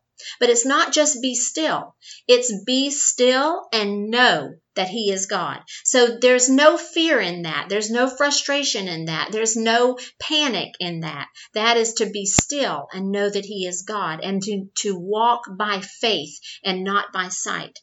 But 0.40 0.48
it's 0.48 0.64
not 0.64 0.92
just 0.92 1.20
be 1.20 1.34
still. 1.34 1.94
It's 2.28 2.64
be 2.64 2.90
still 2.90 3.66
and 3.72 4.10
know 4.10 4.54
that 4.74 4.88
He 4.88 5.10
is 5.10 5.26
God. 5.26 5.60
So 5.84 6.18
there's 6.20 6.48
no 6.48 6.76
fear 6.76 7.20
in 7.20 7.42
that. 7.42 7.68
There's 7.68 7.90
no 7.90 8.08
frustration 8.08 8.88
in 8.88 9.06
that. 9.06 9.30
There's 9.32 9.56
no 9.56 9.98
panic 10.18 10.74
in 10.80 11.00
that. 11.00 11.28
That 11.54 11.76
is 11.76 11.94
to 11.94 12.06
be 12.06 12.26
still 12.26 12.88
and 12.92 13.10
know 13.10 13.28
that 13.28 13.44
He 13.44 13.66
is 13.66 13.82
God 13.82 14.20
and 14.22 14.42
to, 14.42 14.68
to 14.82 14.98
walk 14.98 15.42
by 15.50 15.80
faith 15.80 16.38
and 16.64 16.84
not 16.84 17.12
by 17.12 17.28
sight. 17.28 17.78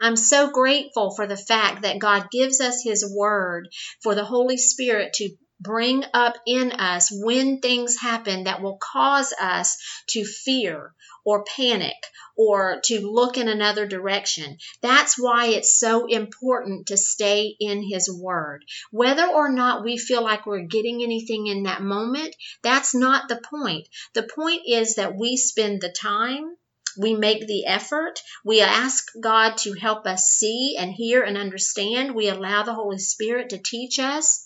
I'm 0.00 0.16
so 0.16 0.50
grateful 0.50 1.14
for 1.14 1.28
the 1.28 1.36
fact 1.36 1.82
that 1.82 2.00
God 2.00 2.28
gives 2.32 2.60
us 2.60 2.82
His 2.82 3.08
Word 3.08 3.68
for 4.02 4.16
the 4.16 4.24
Holy 4.24 4.56
Spirit 4.56 5.12
to 5.14 5.30
bring 5.62 6.04
up 6.12 6.34
in 6.46 6.72
us 6.72 7.08
when 7.12 7.60
things 7.60 7.96
happen 8.00 8.44
that 8.44 8.62
will 8.62 8.78
cause 8.80 9.32
us 9.40 9.76
to 10.08 10.24
fear 10.24 10.92
or 11.24 11.44
panic 11.44 11.96
or 12.36 12.80
to 12.84 13.00
look 13.00 13.36
in 13.36 13.48
another 13.48 13.86
direction. 13.86 14.56
That's 14.80 15.18
why 15.18 15.46
it's 15.46 15.78
so 15.78 16.06
important 16.06 16.86
to 16.88 16.96
stay 16.96 17.54
in 17.60 17.82
His 17.82 18.10
Word. 18.10 18.64
Whether 18.90 19.26
or 19.26 19.50
not 19.52 19.84
we 19.84 19.98
feel 19.98 20.22
like 20.22 20.46
we're 20.46 20.66
getting 20.66 21.02
anything 21.02 21.46
in 21.46 21.64
that 21.64 21.82
moment, 21.82 22.34
that's 22.62 22.94
not 22.94 23.28
the 23.28 23.40
point. 23.48 23.86
The 24.14 24.22
point 24.24 24.62
is 24.66 24.96
that 24.96 25.16
we 25.16 25.36
spend 25.36 25.80
the 25.80 25.92
time 25.92 26.56
we 26.96 27.14
make 27.14 27.46
the 27.46 27.66
effort. 27.66 28.20
We 28.44 28.60
ask 28.60 29.04
God 29.20 29.56
to 29.58 29.72
help 29.72 30.06
us 30.06 30.24
see 30.24 30.76
and 30.78 30.92
hear 30.92 31.22
and 31.22 31.38
understand. 31.38 32.14
We 32.14 32.28
allow 32.28 32.62
the 32.64 32.74
Holy 32.74 32.98
Spirit 32.98 33.50
to 33.50 33.58
teach 33.58 33.98
us. 33.98 34.41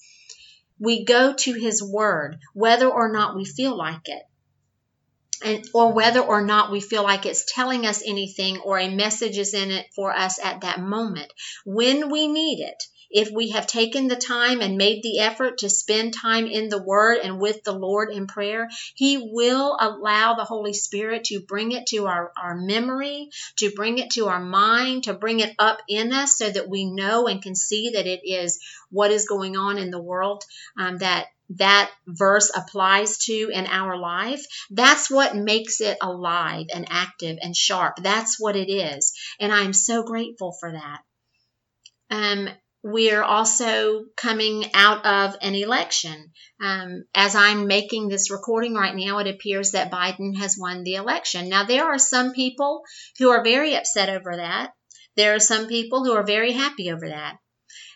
We 0.79 1.05
go 1.05 1.35
to 1.35 1.53
His 1.53 1.83
Word, 1.83 2.39
whether 2.53 2.89
or 2.89 3.11
not 3.13 3.37
we 3.37 3.45
feel 3.45 3.77
like 3.77 4.09
it. 4.09 4.23
And 5.45 5.69
or 5.75 5.93
whether 5.93 6.21
or 6.21 6.43
not 6.43 6.71
we 6.71 6.81
feel 6.81 7.03
like 7.03 7.27
it's 7.27 7.53
telling 7.53 7.87
us 7.87 8.03
anything 8.05 8.59
or 8.59 8.79
a 8.79 8.95
message 8.95 9.37
is 9.37 9.53
in 9.53 9.71
it 9.71 9.87
for 9.95 10.15
us 10.15 10.39
at 10.43 10.63
that 10.63 10.81
moment. 10.81 11.31
When 11.65 12.11
we 12.11 12.27
need 12.27 12.61
it 12.61 12.83
if 13.11 13.31
we 13.31 13.51
have 13.51 13.67
taken 13.67 14.09
the 14.09 14.17
time 14.17 14.61
and 14.61 14.77
made 14.77 15.03
the 15.03 15.21
effort 15.21 15.59
to 15.59 15.71
spend 15.71 16.15
time 16.15 16.47
in 16.47 16.69
the 16.69 16.83
Word 16.83 17.19
and 17.23 17.41
with 17.41 17.63
the 17.65 17.73
Lord 17.73 18.11
in 18.11 18.27
prayer, 18.27 18.69
He 18.95 19.19
will 19.33 19.77
allow 19.81 20.35
the 20.35 20.45
Holy 20.45 20.73
Spirit 20.73 21.25
to 21.25 21.41
bring 21.41 21.73
it 21.73 21.87
to 21.89 22.07
our, 22.07 22.33
our 22.41 22.57
memory, 22.57 23.31
to 23.57 23.71
bring 23.71 23.99
it 23.99 24.11
to 24.13 24.29
our 24.29 24.41
mind, 24.41 25.05
to 25.05 25.15
bring 25.15 25.41
it 25.41 25.55
up 25.59 25.79
in 25.89 26.13
us 26.13 26.37
so 26.37 26.51
that 26.51 26.69
we 26.69 26.85
know 26.85 27.27
and 27.27 27.43
can 27.43 27.55
see 27.55 27.91
that 27.95 28.07
it 28.07 28.21
is 28.25 28.59
what 28.91 29.11
is 29.11 29.27
going 29.27 29.57
on 29.57 29.79
in 29.79 29.91
the 29.91 30.03
world 30.03 30.45
um, 30.79 30.99
that 30.99 31.27
that 31.51 31.91
verse 32.07 32.51
applies 32.55 33.19
to 33.19 33.51
in 33.53 33.67
our 33.67 33.97
life, 33.97 34.45
that's 34.71 35.11
what 35.11 35.37
makes 35.37 35.81
it 35.81 35.97
alive 36.01 36.67
and 36.75 36.87
active 36.91 37.39
and 37.41 37.57
sharp. 37.57 37.97
That's 38.03 38.41
what 38.41 38.57
it 38.57 38.71
is. 38.71 39.13
And 39.39 39.53
I'm 39.53 39.73
so 39.73 40.03
grateful 40.03 40.53
for 40.59 40.73
that. 40.73 41.03
Um, 42.11 42.49
we're 42.89 43.25
also 43.25 44.05
coming 44.17 44.65
out 44.73 45.05
of 45.05 45.37
an 45.43 45.57
election. 45.57 46.31
Um, 46.63 47.03
as 47.17 47.35
I'm 47.35 47.67
making 47.67 48.07
this 48.07 48.31
recording 48.31 48.75
right 48.75 48.95
now, 48.95 49.19
it 49.19 49.27
appears 49.27 49.73
that 49.73 49.91
Biden 49.91 50.37
has 50.39 50.57
won 50.57 50.85
the 50.85 50.95
election. 50.95 51.49
Now, 51.49 51.65
there 51.65 51.85
are 51.85 51.99
some 51.99 52.33
people 52.33 52.83
who 53.19 53.31
are 53.31 53.43
very 53.43 53.75
upset 53.75 54.09
over 54.09 54.37
that. 54.37 54.71
There 55.17 55.35
are 55.35 55.41
some 55.41 55.67
people 55.67 56.05
who 56.05 56.13
are 56.13 56.25
very 56.25 56.53
happy 56.53 56.93
over 56.93 57.09
that. 57.09 57.39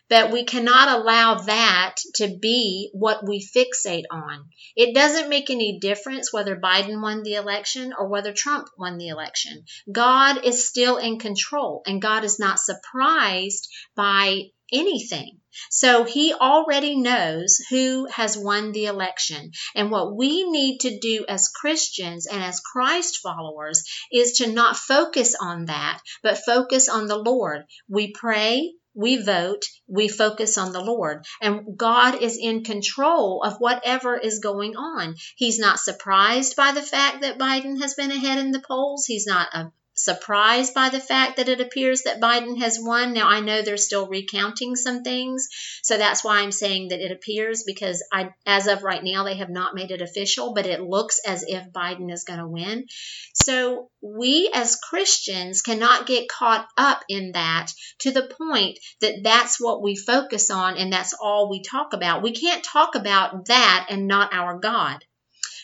But 0.09 0.32
we 0.32 0.42
cannot 0.42 0.88
allow 0.88 1.35
that 1.42 1.94
to 2.16 2.37
be 2.42 2.90
what 2.92 3.25
we 3.25 3.49
fixate 3.56 4.06
on. 4.11 4.49
It 4.75 4.92
doesn't 4.92 5.28
make 5.28 5.50
any 5.50 5.78
difference 5.78 6.32
whether 6.32 6.56
Biden 6.56 7.00
won 7.00 7.23
the 7.23 7.35
election 7.35 7.94
or 7.97 8.09
whether 8.09 8.32
Trump 8.32 8.66
won 8.76 8.99
the 8.99 9.06
election. 9.06 9.64
God 9.90 10.44
is 10.44 10.68
still 10.68 10.97
in 10.97 11.20
control 11.20 11.82
and 11.87 12.02
God 12.02 12.25
is 12.25 12.40
not 12.40 12.59
surprised 12.59 13.68
by 13.94 14.50
anything. 14.72 15.40
So 15.68 16.04
he 16.04 16.32
already 16.32 16.96
knows 16.96 17.58
who 17.70 18.06
has 18.06 18.38
won 18.38 18.72
the 18.72 18.86
election. 18.86 19.50
And 19.74 19.90
what 19.90 20.14
we 20.14 20.48
need 20.48 20.78
to 20.80 20.98
do 20.98 21.24
as 21.28 21.48
Christians 21.48 22.26
and 22.26 22.42
as 22.42 22.60
Christ 22.60 23.18
followers 23.22 23.84
is 24.12 24.34
to 24.38 24.46
not 24.46 24.76
focus 24.76 25.34
on 25.40 25.66
that, 25.66 26.00
but 26.22 26.44
focus 26.44 26.88
on 26.88 27.06
the 27.08 27.18
Lord. 27.18 27.64
We 27.88 28.12
pray, 28.12 28.74
we 28.94 29.16
vote, 29.16 29.64
we 29.86 30.08
focus 30.08 30.58
on 30.58 30.72
the 30.72 30.80
Lord. 30.80 31.24
And 31.40 31.76
God 31.76 32.22
is 32.22 32.36
in 32.36 32.64
control 32.64 33.42
of 33.42 33.56
whatever 33.58 34.16
is 34.16 34.38
going 34.40 34.76
on. 34.76 35.16
He's 35.36 35.58
not 35.58 35.78
surprised 35.78 36.56
by 36.56 36.72
the 36.72 36.82
fact 36.82 37.22
that 37.22 37.38
Biden 37.38 37.80
has 37.80 37.94
been 37.94 38.10
ahead 38.10 38.38
in 38.38 38.50
the 38.50 38.62
polls. 38.66 39.06
He's 39.06 39.26
not 39.26 39.48
uh, 39.52 39.64
surprised 40.04 40.75
by 40.75 40.88
the 40.88 41.00
fact 41.00 41.37
that 41.37 41.49
it 41.49 41.61
appears 41.61 42.02
that 42.02 42.21
Biden 42.21 42.59
has 42.61 42.78
won. 42.80 43.12
Now, 43.12 43.28
I 43.28 43.40
know 43.40 43.62
they're 43.62 43.76
still 43.76 44.09
recounting 44.09 44.76
some 44.76 45.02
things, 45.02 45.49
so 45.83 45.99
that's 45.99 46.25
why 46.25 46.40
I'm 46.40 46.52
saying 46.52 46.88
that 46.88 47.00
it 47.00 47.12
appears 47.12 47.64
because 47.66 48.02
I, 48.12 48.30
as 48.47 48.66
of 48.66 48.83
right 48.83 49.02
now, 49.02 49.25
they 49.25 49.37
have 49.37 49.50
not 49.50 49.75
made 49.75 49.90
it 49.90 50.00
official, 50.00 50.54
but 50.54 50.66
it 50.66 50.80
looks 50.80 51.21
as 51.26 51.45
if 51.47 51.73
Biden 51.73 52.12
is 52.12 52.25
going 52.25 52.40
to 52.40 52.49
win. 52.49 52.87
So, 53.35 53.90
we 54.02 54.50
as 54.54 54.76
Christians 54.76 55.62
cannot 55.62 56.07
get 56.07 56.28
caught 56.28 56.66
up 56.76 57.04
in 57.09 57.33
that 57.33 57.73
to 58.00 58.11
the 58.11 58.30
point 58.38 58.78
that 59.00 59.21
that's 59.23 59.61
what 59.61 59.83
we 59.83 59.95
focus 59.97 60.50
on 60.50 60.76
and 60.76 60.92
that's 60.92 61.14
all 61.21 61.50
we 61.50 61.62
talk 61.62 61.92
about. 61.92 62.23
We 62.23 62.33
can't 62.33 62.64
talk 62.64 62.95
about 62.95 63.47
that 63.47 63.87
and 63.90 64.07
not 64.07 64.33
our 64.33 64.59
God 64.59 65.04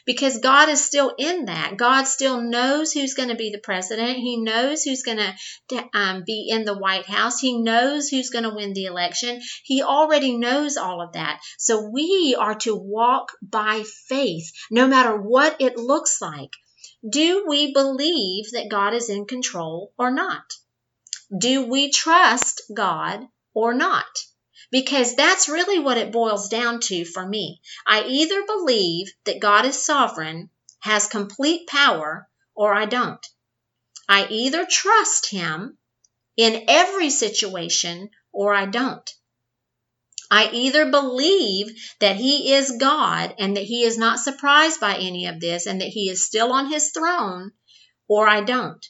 because 0.07 0.39
God 0.39 0.69
is 0.69 0.85
still 0.85 1.13
in 1.19 1.47
that. 1.47 1.77
God 1.77 2.05
still 2.05 2.41
knows 2.41 2.93
who's 2.93 3.15
going 3.15 3.29
to 3.29 3.35
be 3.35 3.51
the 3.51 3.59
president. 3.59 4.17
He 4.17 4.37
knows 4.37 4.83
who's 4.83 5.03
going 5.03 5.19
to 5.19 5.89
um, 5.93 6.23
be 6.25 6.49
in 6.49 6.65
the 6.65 6.79
White 6.79 7.07
House. 7.07 7.41
He 7.41 7.61
knows 7.61 8.09
who's 8.09 8.31
going 8.31 8.45
to 8.45 8.55
win 8.55 8.73
the 8.73 8.85
election. 8.85 9.41
He 9.65 9.83
already 9.83 10.37
knows 10.39 10.77
all 10.77 11.03
of 11.03 11.13
that. 11.15 11.41
So 11.59 11.91
we 11.93 12.37
are 12.39 12.55
to 12.61 12.77
walk 12.77 13.33
by 13.43 13.83
faith, 14.09 14.51
no 14.71 14.87
matter 14.87 15.21
what 15.21 15.61
it 15.61 15.77
looks 15.77 16.23
like. 16.23 16.51
Do 17.09 17.45
we 17.49 17.73
believe 17.73 18.53
that 18.53 18.71
God 18.71 18.95
is 18.95 19.11
in 19.11 19.27
control 19.27 19.93
or 19.99 20.11
not? 20.11 20.45
Do 21.37 21.67
we 21.67 21.91
trust 21.91 22.63
God 22.73 23.27
or 23.55 23.75
not? 23.75 24.07
Because 24.71 25.15
that's 25.15 25.49
really 25.49 25.79
what 25.79 25.99
it 25.99 26.13
boils 26.13 26.49
down 26.49 26.81
to 26.81 27.05
for 27.05 27.27
me. 27.27 27.61
I 27.87 28.05
either 28.05 28.45
believe 28.47 29.13
that 29.25 29.41
God 29.41 29.65
is 29.65 29.85
sovereign, 29.85 30.51
has 30.81 31.07
complete 31.07 31.67
power, 31.67 32.29
or 32.55 32.75
I 32.75 32.87
don't. 32.87 33.25
I 34.09 34.27
either 34.29 34.67
trust 34.67 35.31
Him 35.31 35.79
in 36.37 36.65
every 36.69 37.11
situation 37.11 38.11
or 38.33 38.55
I 38.55 38.67
don't. 38.67 39.09
I 40.31 40.51
either 40.53 40.91
believe 40.91 41.69
that 42.01 42.17
He 42.17 42.53
is 42.53 42.79
God 42.79 43.35
and 43.39 43.57
that 43.57 43.65
He 43.65 43.85
is 43.85 43.97
not 43.97 44.19
surprised 44.19 44.81
by 44.81 44.97
any 44.97 45.27
of 45.27 45.41
this 45.41 45.67
and 45.67 45.81
that 45.81 45.89
He 45.89 46.11
is 46.11 46.27
still 46.27 46.53
on 46.53 46.71
His 46.71 46.91
throne, 46.91 47.53
or 48.09 48.29
I 48.29 48.43
don't. 48.43 48.85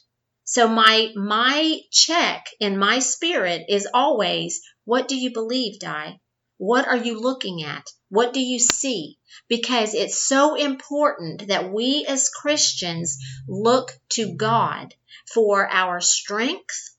So 0.49 0.69
my 0.69 1.11
my 1.13 1.81
check 1.91 2.47
in 2.61 2.77
my 2.79 2.99
spirit 2.99 3.65
is 3.67 3.85
always 3.93 4.61
what 4.85 5.09
do 5.09 5.17
you 5.17 5.33
believe, 5.33 5.77
Di? 5.77 6.21
What 6.57 6.87
are 6.87 6.95
you 6.95 7.19
looking 7.19 7.63
at? 7.63 7.91
What 8.07 8.31
do 8.31 8.39
you 8.39 8.57
see? 8.57 9.19
Because 9.49 9.93
it's 9.93 10.23
so 10.23 10.55
important 10.55 11.49
that 11.49 11.73
we 11.73 12.05
as 12.07 12.29
Christians 12.29 13.17
look 13.45 13.91
to 14.11 14.35
God 14.35 14.93
for 15.25 15.69
our 15.69 15.99
strength. 15.99 16.95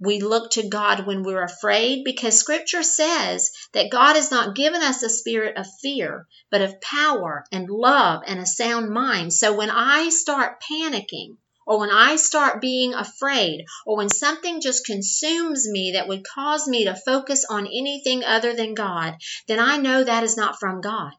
We 0.00 0.20
look 0.20 0.52
to 0.52 0.66
God 0.66 1.06
when 1.06 1.22
we're 1.22 1.44
afraid 1.44 2.04
because 2.04 2.38
scripture 2.40 2.82
says 2.82 3.50
that 3.74 3.90
God 3.90 4.16
has 4.16 4.30
not 4.30 4.56
given 4.56 4.80
us 4.80 5.02
a 5.02 5.10
spirit 5.10 5.58
of 5.58 5.66
fear, 5.82 6.26
but 6.50 6.62
of 6.62 6.80
power 6.80 7.44
and 7.52 7.68
love 7.68 8.22
and 8.26 8.40
a 8.40 8.46
sound 8.46 8.88
mind. 8.88 9.34
So 9.34 9.54
when 9.54 9.70
I 9.70 10.08
start 10.08 10.62
panicking, 10.72 11.36
or 11.66 11.78
when 11.78 11.90
I 11.90 12.16
start 12.16 12.60
being 12.60 12.94
afraid, 12.94 13.64
or 13.86 13.96
when 13.96 14.08
something 14.08 14.60
just 14.60 14.84
consumes 14.86 15.68
me 15.68 15.92
that 15.92 16.08
would 16.08 16.24
cause 16.24 16.66
me 16.66 16.84
to 16.84 16.94
focus 16.94 17.44
on 17.48 17.66
anything 17.66 18.24
other 18.24 18.54
than 18.54 18.74
God, 18.74 19.16
then 19.46 19.60
I 19.60 19.76
know 19.76 20.04
that 20.04 20.24
is 20.24 20.36
not 20.36 20.58
from 20.58 20.80
God. 20.80 21.12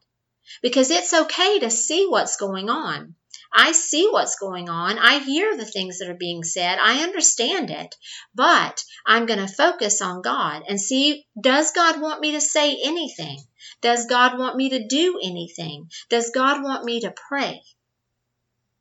Because 0.62 0.92
it's 0.92 1.14
okay 1.14 1.60
to 1.60 1.70
see 1.70 2.06
what's 2.08 2.38
going 2.38 2.70
on. 2.70 3.16
I 3.56 3.72
see 3.72 4.10
what's 4.10 4.40
going 4.40 4.68
on. 4.68 4.98
I 4.98 5.20
hear 5.20 5.56
the 5.56 5.66
things 5.66 6.00
that 6.00 6.10
are 6.10 6.16
being 6.16 6.44
said. 6.44 6.80
I 6.80 7.04
understand 7.04 7.70
it. 7.70 7.96
But 8.34 8.84
I'm 9.06 9.28
going 9.28 9.46
to 9.46 9.48
focus 9.48 10.02
on 10.02 10.22
God 10.22 10.64
and 10.68 10.82
see 10.82 11.26
does 11.40 11.72
God 11.72 12.02
want 12.02 12.20
me 12.20 12.32
to 12.32 12.42
say 12.42 12.80
anything? 12.84 13.40
Does 13.82 14.08
God 14.08 14.40
want 14.40 14.58
me 14.58 14.70
to 14.70 14.88
do 14.88 15.20
anything? 15.24 15.90
Does 16.10 16.32
God 16.32 16.64
want 16.64 16.84
me 16.84 17.02
to 17.02 17.12
pray? 17.12 17.62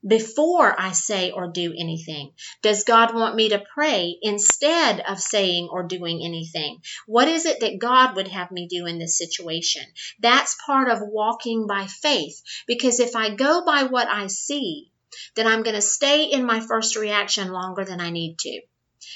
Before 0.07 0.75
I 0.79 0.93
say 0.93 1.31
or 1.31 1.49
do 1.49 1.73
anything? 1.77 2.33
Does 2.63 2.85
God 2.85 3.15
want 3.15 3.37
me 3.37 3.51
to 3.51 3.65
pray 3.75 4.19
instead 4.21 5.01
of 5.01 5.21
saying 5.21 5.69
or 5.71 5.85
doing 5.85 6.23
anything? 6.25 6.81
What 7.07 7.29
is 7.29 7.47
it 7.47 7.61
that 7.61 7.79
God 7.79 8.17
would 8.17 8.29
have 8.29 8.51
me 8.51 8.67
do 8.69 8.87
in 8.87 8.99
this 8.99 9.17
situation? 9.17 9.83
That's 10.21 10.57
part 10.67 10.89
of 10.89 11.01
walking 11.03 11.67
by 11.67 11.87
faith 11.87 12.43
because 12.67 13.01
if 13.01 13.15
I 13.15 13.35
go 13.35 13.65
by 13.65 13.85
what 13.85 14.09
I 14.09 14.27
see, 14.27 14.91
then 15.37 15.47
I'm 15.47 15.63
going 15.63 15.77
to 15.77 15.83
stay 15.83 16.25
in 16.25 16.45
my 16.45 16.61
first 16.61 16.97
reaction 16.97 17.53
longer 17.53 17.85
than 17.85 18.01
I 18.01 18.11
need 18.11 18.39
to. 18.41 18.61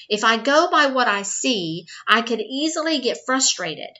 If 0.08 0.24
I 0.24 0.36
go 0.36 0.70
by 0.70 0.86
what 0.86 1.08
I 1.08 1.22
see, 1.22 1.86
I 2.06 2.22
could 2.22 2.40
easily 2.40 3.00
get 3.00 3.18
frustrated 3.26 3.90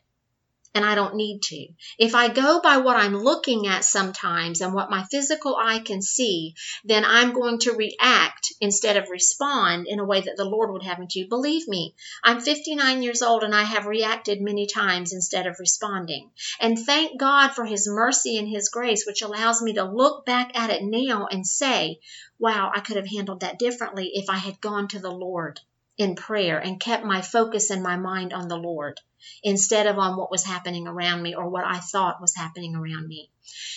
and 0.77 0.85
I 0.85 0.95
don't 0.95 1.15
need 1.15 1.41
to. 1.45 1.69
If 1.99 2.15
I 2.15 2.29
go 2.29 2.61
by 2.61 2.77
what 2.77 2.99
I'm 2.99 3.17
looking 3.17 3.67
at 3.67 3.83
sometimes 3.83 4.61
and 4.61 4.75
what 4.75 4.91
my 4.91 5.05
physical 5.05 5.57
eye 5.57 5.79
can 5.79 6.03
see, 6.03 6.55
then 6.85 7.03
I'm 7.03 7.33
going 7.33 7.61
to 7.61 7.73
react 7.73 8.53
instead 8.61 8.99
of 8.99 9.09
respond 9.09 9.87
in 9.89 10.01
a 10.01 10.05
way 10.05 10.21
that 10.21 10.37
the 10.37 10.45
Lord 10.45 10.71
would 10.71 10.83
have 10.83 10.99
me 10.99 11.07
to. 11.13 11.29
Believe 11.29 11.67
me, 11.67 11.95
I'm 12.23 12.43
59 12.43 13.03
years 13.03 13.23
old 13.23 13.43
and 13.43 13.55
I 13.55 13.63
have 13.63 13.87
reacted 13.87 14.43
many 14.43 14.67
times 14.67 15.15
instead 15.15 15.47
of 15.47 15.59
responding. 15.59 16.31
And 16.61 16.79
thank 16.79 17.19
God 17.19 17.53
for 17.53 17.65
His 17.65 17.89
mercy 17.89 18.37
and 18.37 18.47
His 18.47 18.69
grace, 18.69 19.07
which 19.07 19.23
allows 19.23 19.63
me 19.63 19.73
to 19.75 19.85
look 19.85 20.27
back 20.27 20.59
at 20.59 20.69
it 20.69 20.83
now 20.83 21.27
and 21.31 21.47
say, 21.47 22.01
wow, 22.39 22.71
I 22.75 22.81
could 22.81 22.97
have 22.97 23.09
handled 23.09 23.41
that 23.41 23.59
differently 23.59 24.11
if 24.13 24.29
I 24.29 24.37
had 24.37 24.61
gone 24.61 24.89
to 24.89 24.99
the 24.99 25.11
Lord 25.11 25.59
in 25.99 26.15
prayer 26.15 26.59
and 26.59 26.81
kept 26.81 27.05
my 27.05 27.23
focus 27.23 27.71
and 27.71 27.83
my 27.83 27.97
mind 27.97 28.33
on 28.33 28.49
the 28.49 28.57
Lord 28.57 29.01
instead 29.43 29.87
of 29.87 29.99
on 29.99 30.17
what 30.17 30.31
was 30.31 30.45
happening 30.45 30.87
around 30.87 31.23
me 31.23 31.35
or 31.35 31.49
what 31.49 31.65
I 31.65 31.79
thought 31.79 32.21
was 32.21 32.35
happening 32.37 32.75
around 32.75 33.07
me. 33.07 33.31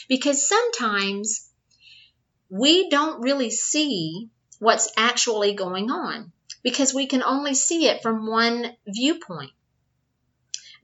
Because 0.07 0.47
sometimes 0.47 1.49
we 2.49 2.89
don't 2.89 3.21
really 3.21 3.49
see 3.49 4.29
what's 4.59 4.91
actually 4.97 5.53
going 5.53 5.89
on 5.89 6.31
because 6.63 6.93
we 6.93 7.07
can 7.07 7.23
only 7.23 7.53
see 7.53 7.87
it 7.87 8.01
from 8.01 8.27
one 8.27 8.75
viewpoint. 8.87 9.51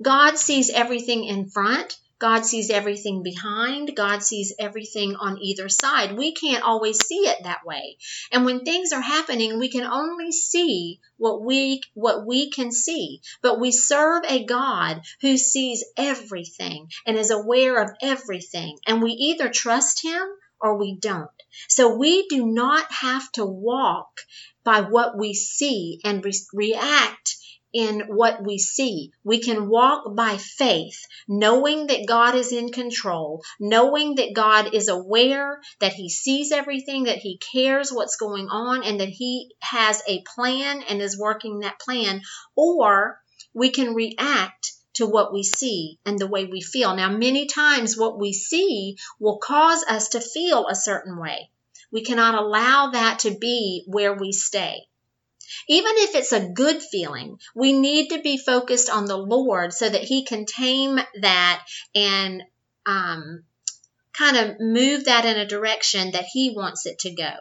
God 0.02 0.38
sees 0.38 0.70
everything 0.70 1.26
in 1.26 1.50
front 1.50 1.98
God 2.18 2.46
sees 2.46 2.70
everything 2.70 3.24
behind. 3.24 3.96
God 3.96 4.24
sees 4.24 4.54
everything 4.58 5.16
on 5.16 5.42
either 5.42 5.68
side. 5.68 6.18
We 6.18 6.34
can't 6.34 6.64
always 6.64 7.06
see 7.06 7.28
it 7.28 7.44
that 7.44 7.66
way. 7.66 7.98
And 8.32 8.46
when 8.46 8.64
things 8.64 8.94
are 8.94 9.02
happening, 9.02 9.60
we 9.60 9.70
can 9.70 9.84
only 9.84 10.32
see 10.32 11.02
what 11.18 11.42
we 11.42 11.82
what 11.94 12.26
we 12.26 12.50
can 12.50 12.72
see. 12.72 13.22
But 13.42 13.60
we 13.60 13.72
serve 13.72 14.24
a 14.30 14.46
God 14.46 15.02
who 15.22 15.38
sees 15.38 15.84
everything 15.98 16.90
and 17.06 17.18
is 17.18 17.32
aware 17.32 17.82
of 17.82 17.92
everything. 18.02 18.78
And 18.88 19.02
we 19.02 19.12
either 19.12 19.50
trust 19.50 20.04
him 20.04 20.22
or 20.62 20.78
we 20.78 20.96
don't. 20.96 21.30
So 21.68 21.96
we 21.98 22.28
do 22.28 22.46
not 22.46 22.92
have 22.92 23.30
to 23.34 23.46
walk 23.46 24.22
by 24.64 24.82
what 24.82 25.18
we 25.18 25.34
see 25.34 26.00
and 26.04 26.24
re- 26.24 26.34
react 26.54 27.25
in 27.76 28.04
what 28.08 28.42
we 28.42 28.58
see. 28.58 29.12
We 29.26 29.42
can 29.42 29.68
walk 29.68 30.16
by 30.16 30.38
faith, 30.38 31.06
knowing 31.28 31.88
that 31.88 32.08
God 32.08 32.34
is 32.34 32.54
in 32.54 32.72
control, 32.72 33.44
knowing 33.60 34.16
that 34.16 34.34
God 34.34 34.74
is 34.74 34.88
aware, 34.88 35.60
that 35.82 35.92
He 35.92 36.08
sees 36.10 36.54
everything, 36.54 37.04
that 37.04 37.18
He 37.18 37.38
cares 37.38 37.92
what's 37.92 38.16
going 38.16 38.48
on, 38.48 38.84
and 38.84 39.02
that 39.02 39.10
He 39.10 39.54
has 39.60 40.02
a 40.08 40.24
plan 40.36 40.84
and 40.84 41.02
is 41.02 41.20
working 41.20 41.60
that 41.60 41.80
plan. 41.80 42.22
Or 42.56 43.20
we 43.54 43.72
can 43.72 43.94
react 43.94 44.72
to 44.94 45.06
what 45.06 45.34
we 45.34 45.44
see 45.44 46.00
and 46.06 46.18
the 46.18 46.28
way 46.28 46.46
we 46.46 46.62
feel. 46.62 46.96
Now, 46.96 47.10
many 47.10 47.46
times 47.46 47.98
what 47.98 48.18
we 48.18 48.32
see 48.32 48.96
will 49.20 49.38
cause 49.38 49.84
us 49.84 50.10
to 50.10 50.22
feel 50.22 50.68
a 50.68 50.76
certain 50.76 51.20
way. 51.20 51.50
We 51.92 52.06
cannot 52.06 52.36
allow 52.36 52.92
that 52.92 53.20
to 53.20 53.38
be 53.38 53.84
where 53.88 54.14
we 54.14 54.32
stay. 54.32 54.88
Even 55.68 55.92
if 55.96 56.16
it's 56.16 56.32
a 56.32 56.50
good 56.50 56.82
feeling, 56.82 57.40
we 57.54 57.74
need 57.74 58.10
to 58.10 58.22
be 58.22 58.38
focused 58.38 58.90
on 58.90 59.06
the 59.06 59.18
Lord 59.18 59.74
so 59.74 59.88
that 59.88 60.04
He 60.04 60.26
can 60.26 60.46
tame 60.46 61.00
that 61.22 61.66
and 61.94 62.44
um, 62.86 63.44
kind 64.14 64.38
of 64.38 64.60
move 64.60 65.06
that 65.06 65.26
in 65.26 65.38
a 65.38 65.48
direction 65.48 66.12
that 66.12 66.26
He 66.32 66.54
wants 66.56 66.86
it 66.86 67.00
to 67.00 67.12
go. 67.12 67.34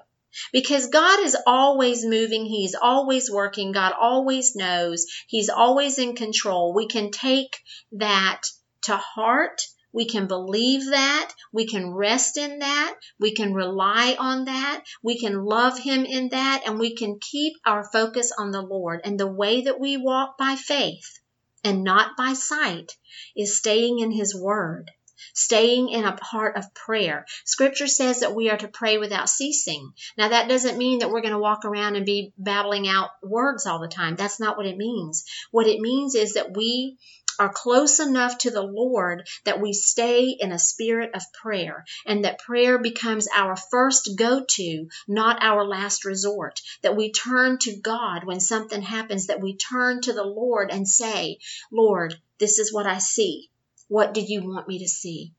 Because 0.52 0.88
God 0.88 1.20
is 1.20 1.36
always 1.46 2.04
moving, 2.04 2.44
He's 2.44 2.74
always 2.74 3.30
working, 3.30 3.72
God 3.72 3.92
always 3.98 4.56
knows, 4.56 5.06
He's 5.28 5.48
always 5.48 5.98
in 5.98 6.16
control. 6.16 6.74
We 6.74 6.88
can 6.88 7.10
take 7.10 7.62
that 7.92 8.42
to 8.82 8.96
heart 8.96 9.62
we 9.94 10.06
can 10.06 10.26
believe 10.26 10.86
that. 10.90 11.32
We 11.52 11.66
can 11.66 11.94
rest 11.94 12.36
in 12.36 12.58
that. 12.58 12.96
We 13.20 13.32
can 13.32 13.54
rely 13.54 14.16
on 14.18 14.46
that. 14.46 14.82
We 15.02 15.18
can 15.18 15.44
love 15.44 15.78
Him 15.78 16.04
in 16.04 16.30
that. 16.30 16.64
And 16.66 16.80
we 16.80 16.96
can 16.96 17.18
keep 17.20 17.54
our 17.64 17.84
focus 17.84 18.32
on 18.36 18.50
the 18.50 18.60
Lord. 18.60 19.02
And 19.04 19.18
the 19.18 19.30
way 19.30 19.62
that 19.62 19.78
we 19.78 19.96
walk 19.96 20.36
by 20.36 20.56
faith 20.56 21.20
and 21.62 21.84
not 21.84 22.16
by 22.18 22.32
sight 22.32 22.96
is 23.36 23.56
staying 23.56 24.00
in 24.00 24.10
His 24.10 24.34
Word 24.34 24.90
staying 25.32 25.88
in 25.88 26.04
a 26.04 26.16
part 26.16 26.56
of 26.56 26.74
prayer. 26.74 27.24
Scripture 27.44 27.86
says 27.86 28.20
that 28.20 28.34
we 28.34 28.50
are 28.50 28.56
to 28.56 28.68
pray 28.68 28.98
without 28.98 29.28
ceasing. 29.28 29.92
Now, 30.16 30.28
that 30.28 30.48
doesn't 30.48 30.78
mean 30.78 31.00
that 31.00 31.10
we're 31.10 31.22
going 31.22 31.32
to 31.32 31.38
walk 31.38 31.64
around 31.64 31.96
and 31.96 32.06
be 32.06 32.32
babbling 32.38 32.86
out 32.88 33.10
words 33.22 33.66
all 33.66 33.80
the 33.80 33.88
time. 33.88 34.16
That's 34.16 34.38
not 34.38 34.56
what 34.56 34.66
it 34.66 34.76
means. 34.76 35.24
What 35.50 35.66
it 35.66 35.80
means 35.80 36.14
is 36.14 36.34
that 36.34 36.56
we 36.56 36.98
are 37.38 37.48
close 37.48 38.00
enough 38.00 38.38
to 38.38 38.50
the 38.50 38.62
Lord 38.62 39.28
that 39.44 39.60
we 39.60 39.72
stay 39.72 40.30
in 40.30 40.52
a 40.52 40.58
spirit 40.58 41.14
of 41.14 41.32
prayer 41.32 41.84
and 42.06 42.24
that 42.24 42.38
prayer 42.38 42.78
becomes 42.78 43.28
our 43.34 43.56
first 43.56 44.10
go 44.16 44.44
to, 44.44 44.88
not 45.08 45.42
our 45.42 45.64
last 45.64 46.04
resort. 46.04 46.60
That 46.82 46.96
we 46.96 47.12
turn 47.12 47.58
to 47.58 47.76
God 47.76 48.24
when 48.24 48.40
something 48.40 48.82
happens, 48.82 49.26
that 49.26 49.40
we 49.40 49.56
turn 49.56 50.00
to 50.02 50.12
the 50.12 50.24
Lord 50.24 50.70
and 50.70 50.88
say, 50.88 51.38
Lord, 51.70 52.18
this 52.38 52.58
is 52.58 52.72
what 52.72 52.86
I 52.86 52.98
see. 52.98 53.50
What 53.88 54.14
do 54.14 54.20
you 54.20 54.42
want 54.42 54.68
me 54.68 54.78
to 54.80 54.88
see? 54.88 55.32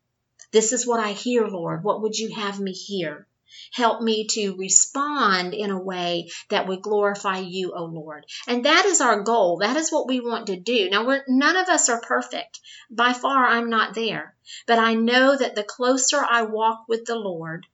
This 0.51 0.71
is 0.71 0.87
what 0.87 0.99
I 0.99 1.11
hear, 1.11 1.47
Lord. 1.47 1.83
What 1.83 2.01
would 2.01 2.17
you 2.17 2.33
have 2.35 2.59
me 2.59 2.71
hear? 2.71 3.27
Help 3.73 4.01
me 4.01 4.27
to 4.31 4.55
respond 4.55 5.53
in 5.53 5.71
a 5.71 5.81
way 5.81 6.29
that 6.49 6.67
would 6.67 6.81
glorify 6.81 7.39
you, 7.39 7.73
O 7.73 7.85
Lord. 7.85 8.25
And 8.47 8.65
that 8.65 8.85
is 8.85 9.01
our 9.01 9.21
goal. 9.21 9.57
That 9.59 9.77
is 9.77 9.91
what 9.91 10.07
we 10.07 10.19
want 10.19 10.47
to 10.47 10.55
do. 10.55 10.89
Now, 10.89 11.19
none 11.27 11.55
of 11.55 11.69
us 11.69 11.89
are 11.89 12.01
perfect. 12.01 12.59
By 12.89 13.13
far, 13.13 13.45
I'm 13.45 13.69
not 13.69 13.93
there. 13.93 14.35
But 14.67 14.79
I 14.79 14.93
know 14.93 15.35
that 15.35 15.55
the 15.55 15.63
closer 15.63 16.23
I 16.23 16.43
walk 16.43 16.85
with 16.87 17.05
the 17.05 17.15
Lord, 17.15 17.65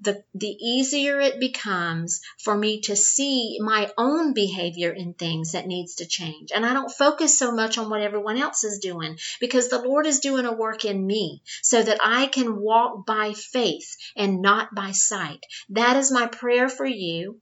the, 0.00 0.22
the 0.34 0.48
easier 0.48 1.20
it 1.20 1.40
becomes 1.40 2.20
for 2.38 2.56
me 2.56 2.80
to 2.82 2.96
see 2.96 3.58
my 3.60 3.90
own 3.96 4.34
behavior 4.34 4.90
in 4.90 5.14
things 5.14 5.52
that 5.52 5.66
needs 5.66 5.96
to 5.96 6.06
change. 6.06 6.50
And 6.54 6.66
I 6.66 6.74
don't 6.74 6.90
focus 6.90 7.38
so 7.38 7.52
much 7.52 7.78
on 7.78 7.88
what 7.88 8.02
everyone 8.02 8.36
else 8.36 8.64
is 8.64 8.78
doing 8.78 9.18
because 9.40 9.68
the 9.68 9.80
Lord 9.80 10.06
is 10.06 10.20
doing 10.20 10.44
a 10.44 10.52
work 10.52 10.84
in 10.84 11.06
me 11.06 11.42
so 11.62 11.82
that 11.82 11.98
I 12.02 12.26
can 12.26 12.60
walk 12.60 13.06
by 13.06 13.32
faith 13.32 13.96
and 14.16 14.42
not 14.42 14.74
by 14.74 14.92
sight. 14.92 15.44
That 15.70 15.96
is 15.96 16.12
my 16.12 16.26
prayer 16.26 16.68
for 16.68 16.86
you 16.86 17.40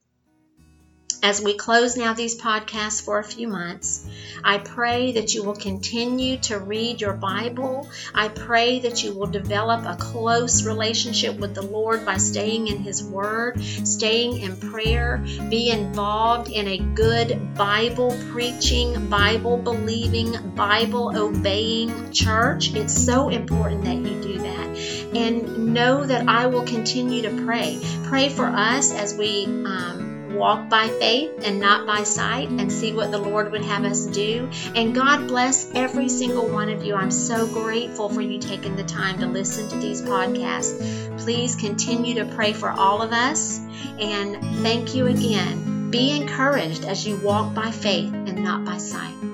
as 1.24 1.40
we 1.40 1.54
close 1.54 1.96
now 1.96 2.12
these 2.12 2.38
podcasts 2.38 3.02
for 3.02 3.18
a 3.18 3.24
few 3.24 3.48
months, 3.48 4.06
I 4.44 4.58
pray 4.58 5.12
that 5.12 5.32
you 5.32 5.42
will 5.42 5.56
continue 5.56 6.36
to 6.40 6.58
read 6.58 7.00
your 7.00 7.14
Bible. 7.14 7.88
I 8.14 8.28
pray 8.28 8.80
that 8.80 9.02
you 9.02 9.14
will 9.14 9.28
develop 9.28 9.86
a 9.86 9.96
close 9.96 10.66
relationship 10.66 11.38
with 11.38 11.54
the 11.54 11.62
Lord 11.62 12.04
by 12.04 12.18
staying 12.18 12.66
in 12.66 12.76
His 12.76 13.02
Word, 13.02 13.58
staying 13.62 14.36
in 14.36 14.58
prayer, 14.70 15.24
be 15.48 15.70
involved 15.70 16.50
in 16.50 16.68
a 16.68 16.76
good 16.76 17.54
Bible 17.54 18.14
preaching, 18.30 19.08
Bible 19.08 19.56
believing, 19.56 20.50
Bible 20.50 21.16
obeying 21.16 22.12
church. 22.12 22.74
It's 22.74 22.92
so 22.92 23.30
important 23.30 23.84
that 23.84 23.96
you 23.96 24.20
do 24.20 24.38
that. 24.40 24.76
And 25.14 25.72
know 25.72 26.04
that 26.04 26.28
I 26.28 26.48
will 26.48 26.66
continue 26.66 27.22
to 27.22 27.44
pray. 27.46 27.80
Pray 28.08 28.28
for 28.28 28.44
us 28.44 28.92
as 28.92 29.16
we. 29.16 29.46
Um, 29.46 30.13
walk 30.34 30.68
by 30.68 30.88
faith 30.88 31.32
and 31.44 31.60
not 31.60 31.86
by 31.86 32.02
sight 32.02 32.48
and 32.48 32.70
see 32.70 32.92
what 32.92 33.10
the 33.10 33.18
Lord 33.18 33.52
would 33.52 33.62
have 33.62 33.84
us 33.84 34.06
do. 34.06 34.50
And 34.74 34.94
God 34.94 35.28
bless 35.28 35.70
every 35.74 36.08
single 36.08 36.48
one 36.48 36.70
of 36.70 36.84
you. 36.84 36.94
I'm 36.94 37.10
so 37.10 37.46
grateful 37.46 38.08
for 38.08 38.20
you 38.20 38.38
taking 38.38 38.76
the 38.76 38.84
time 38.84 39.18
to 39.18 39.26
listen 39.26 39.68
to 39.68 39.78
these 39.78 40.02
podcasts. 40.02 41.18
Please 41.18 41.56
continue 41.56 42.14
to 42.16 42.26
pray 42.34 42.52
for 42.52 42.70
all 42.70 43.02
of 43.02 43.12
us. 43.12 43.58
And 43.98 44.62
thank 44.62 44.94
you 44.94 45.06
again. 45.06 45.90
Be 45.90 46.16
encouraged 46.16 46.84
as 46.84 47.06
you 47.06 47.16
walk 47.18 47.54
by 47.54 47.70
faith 47.70 48.12
and 48.12 48.42
not 48.42 48.64
by 48.64 48.78
sight. 48.78 49.33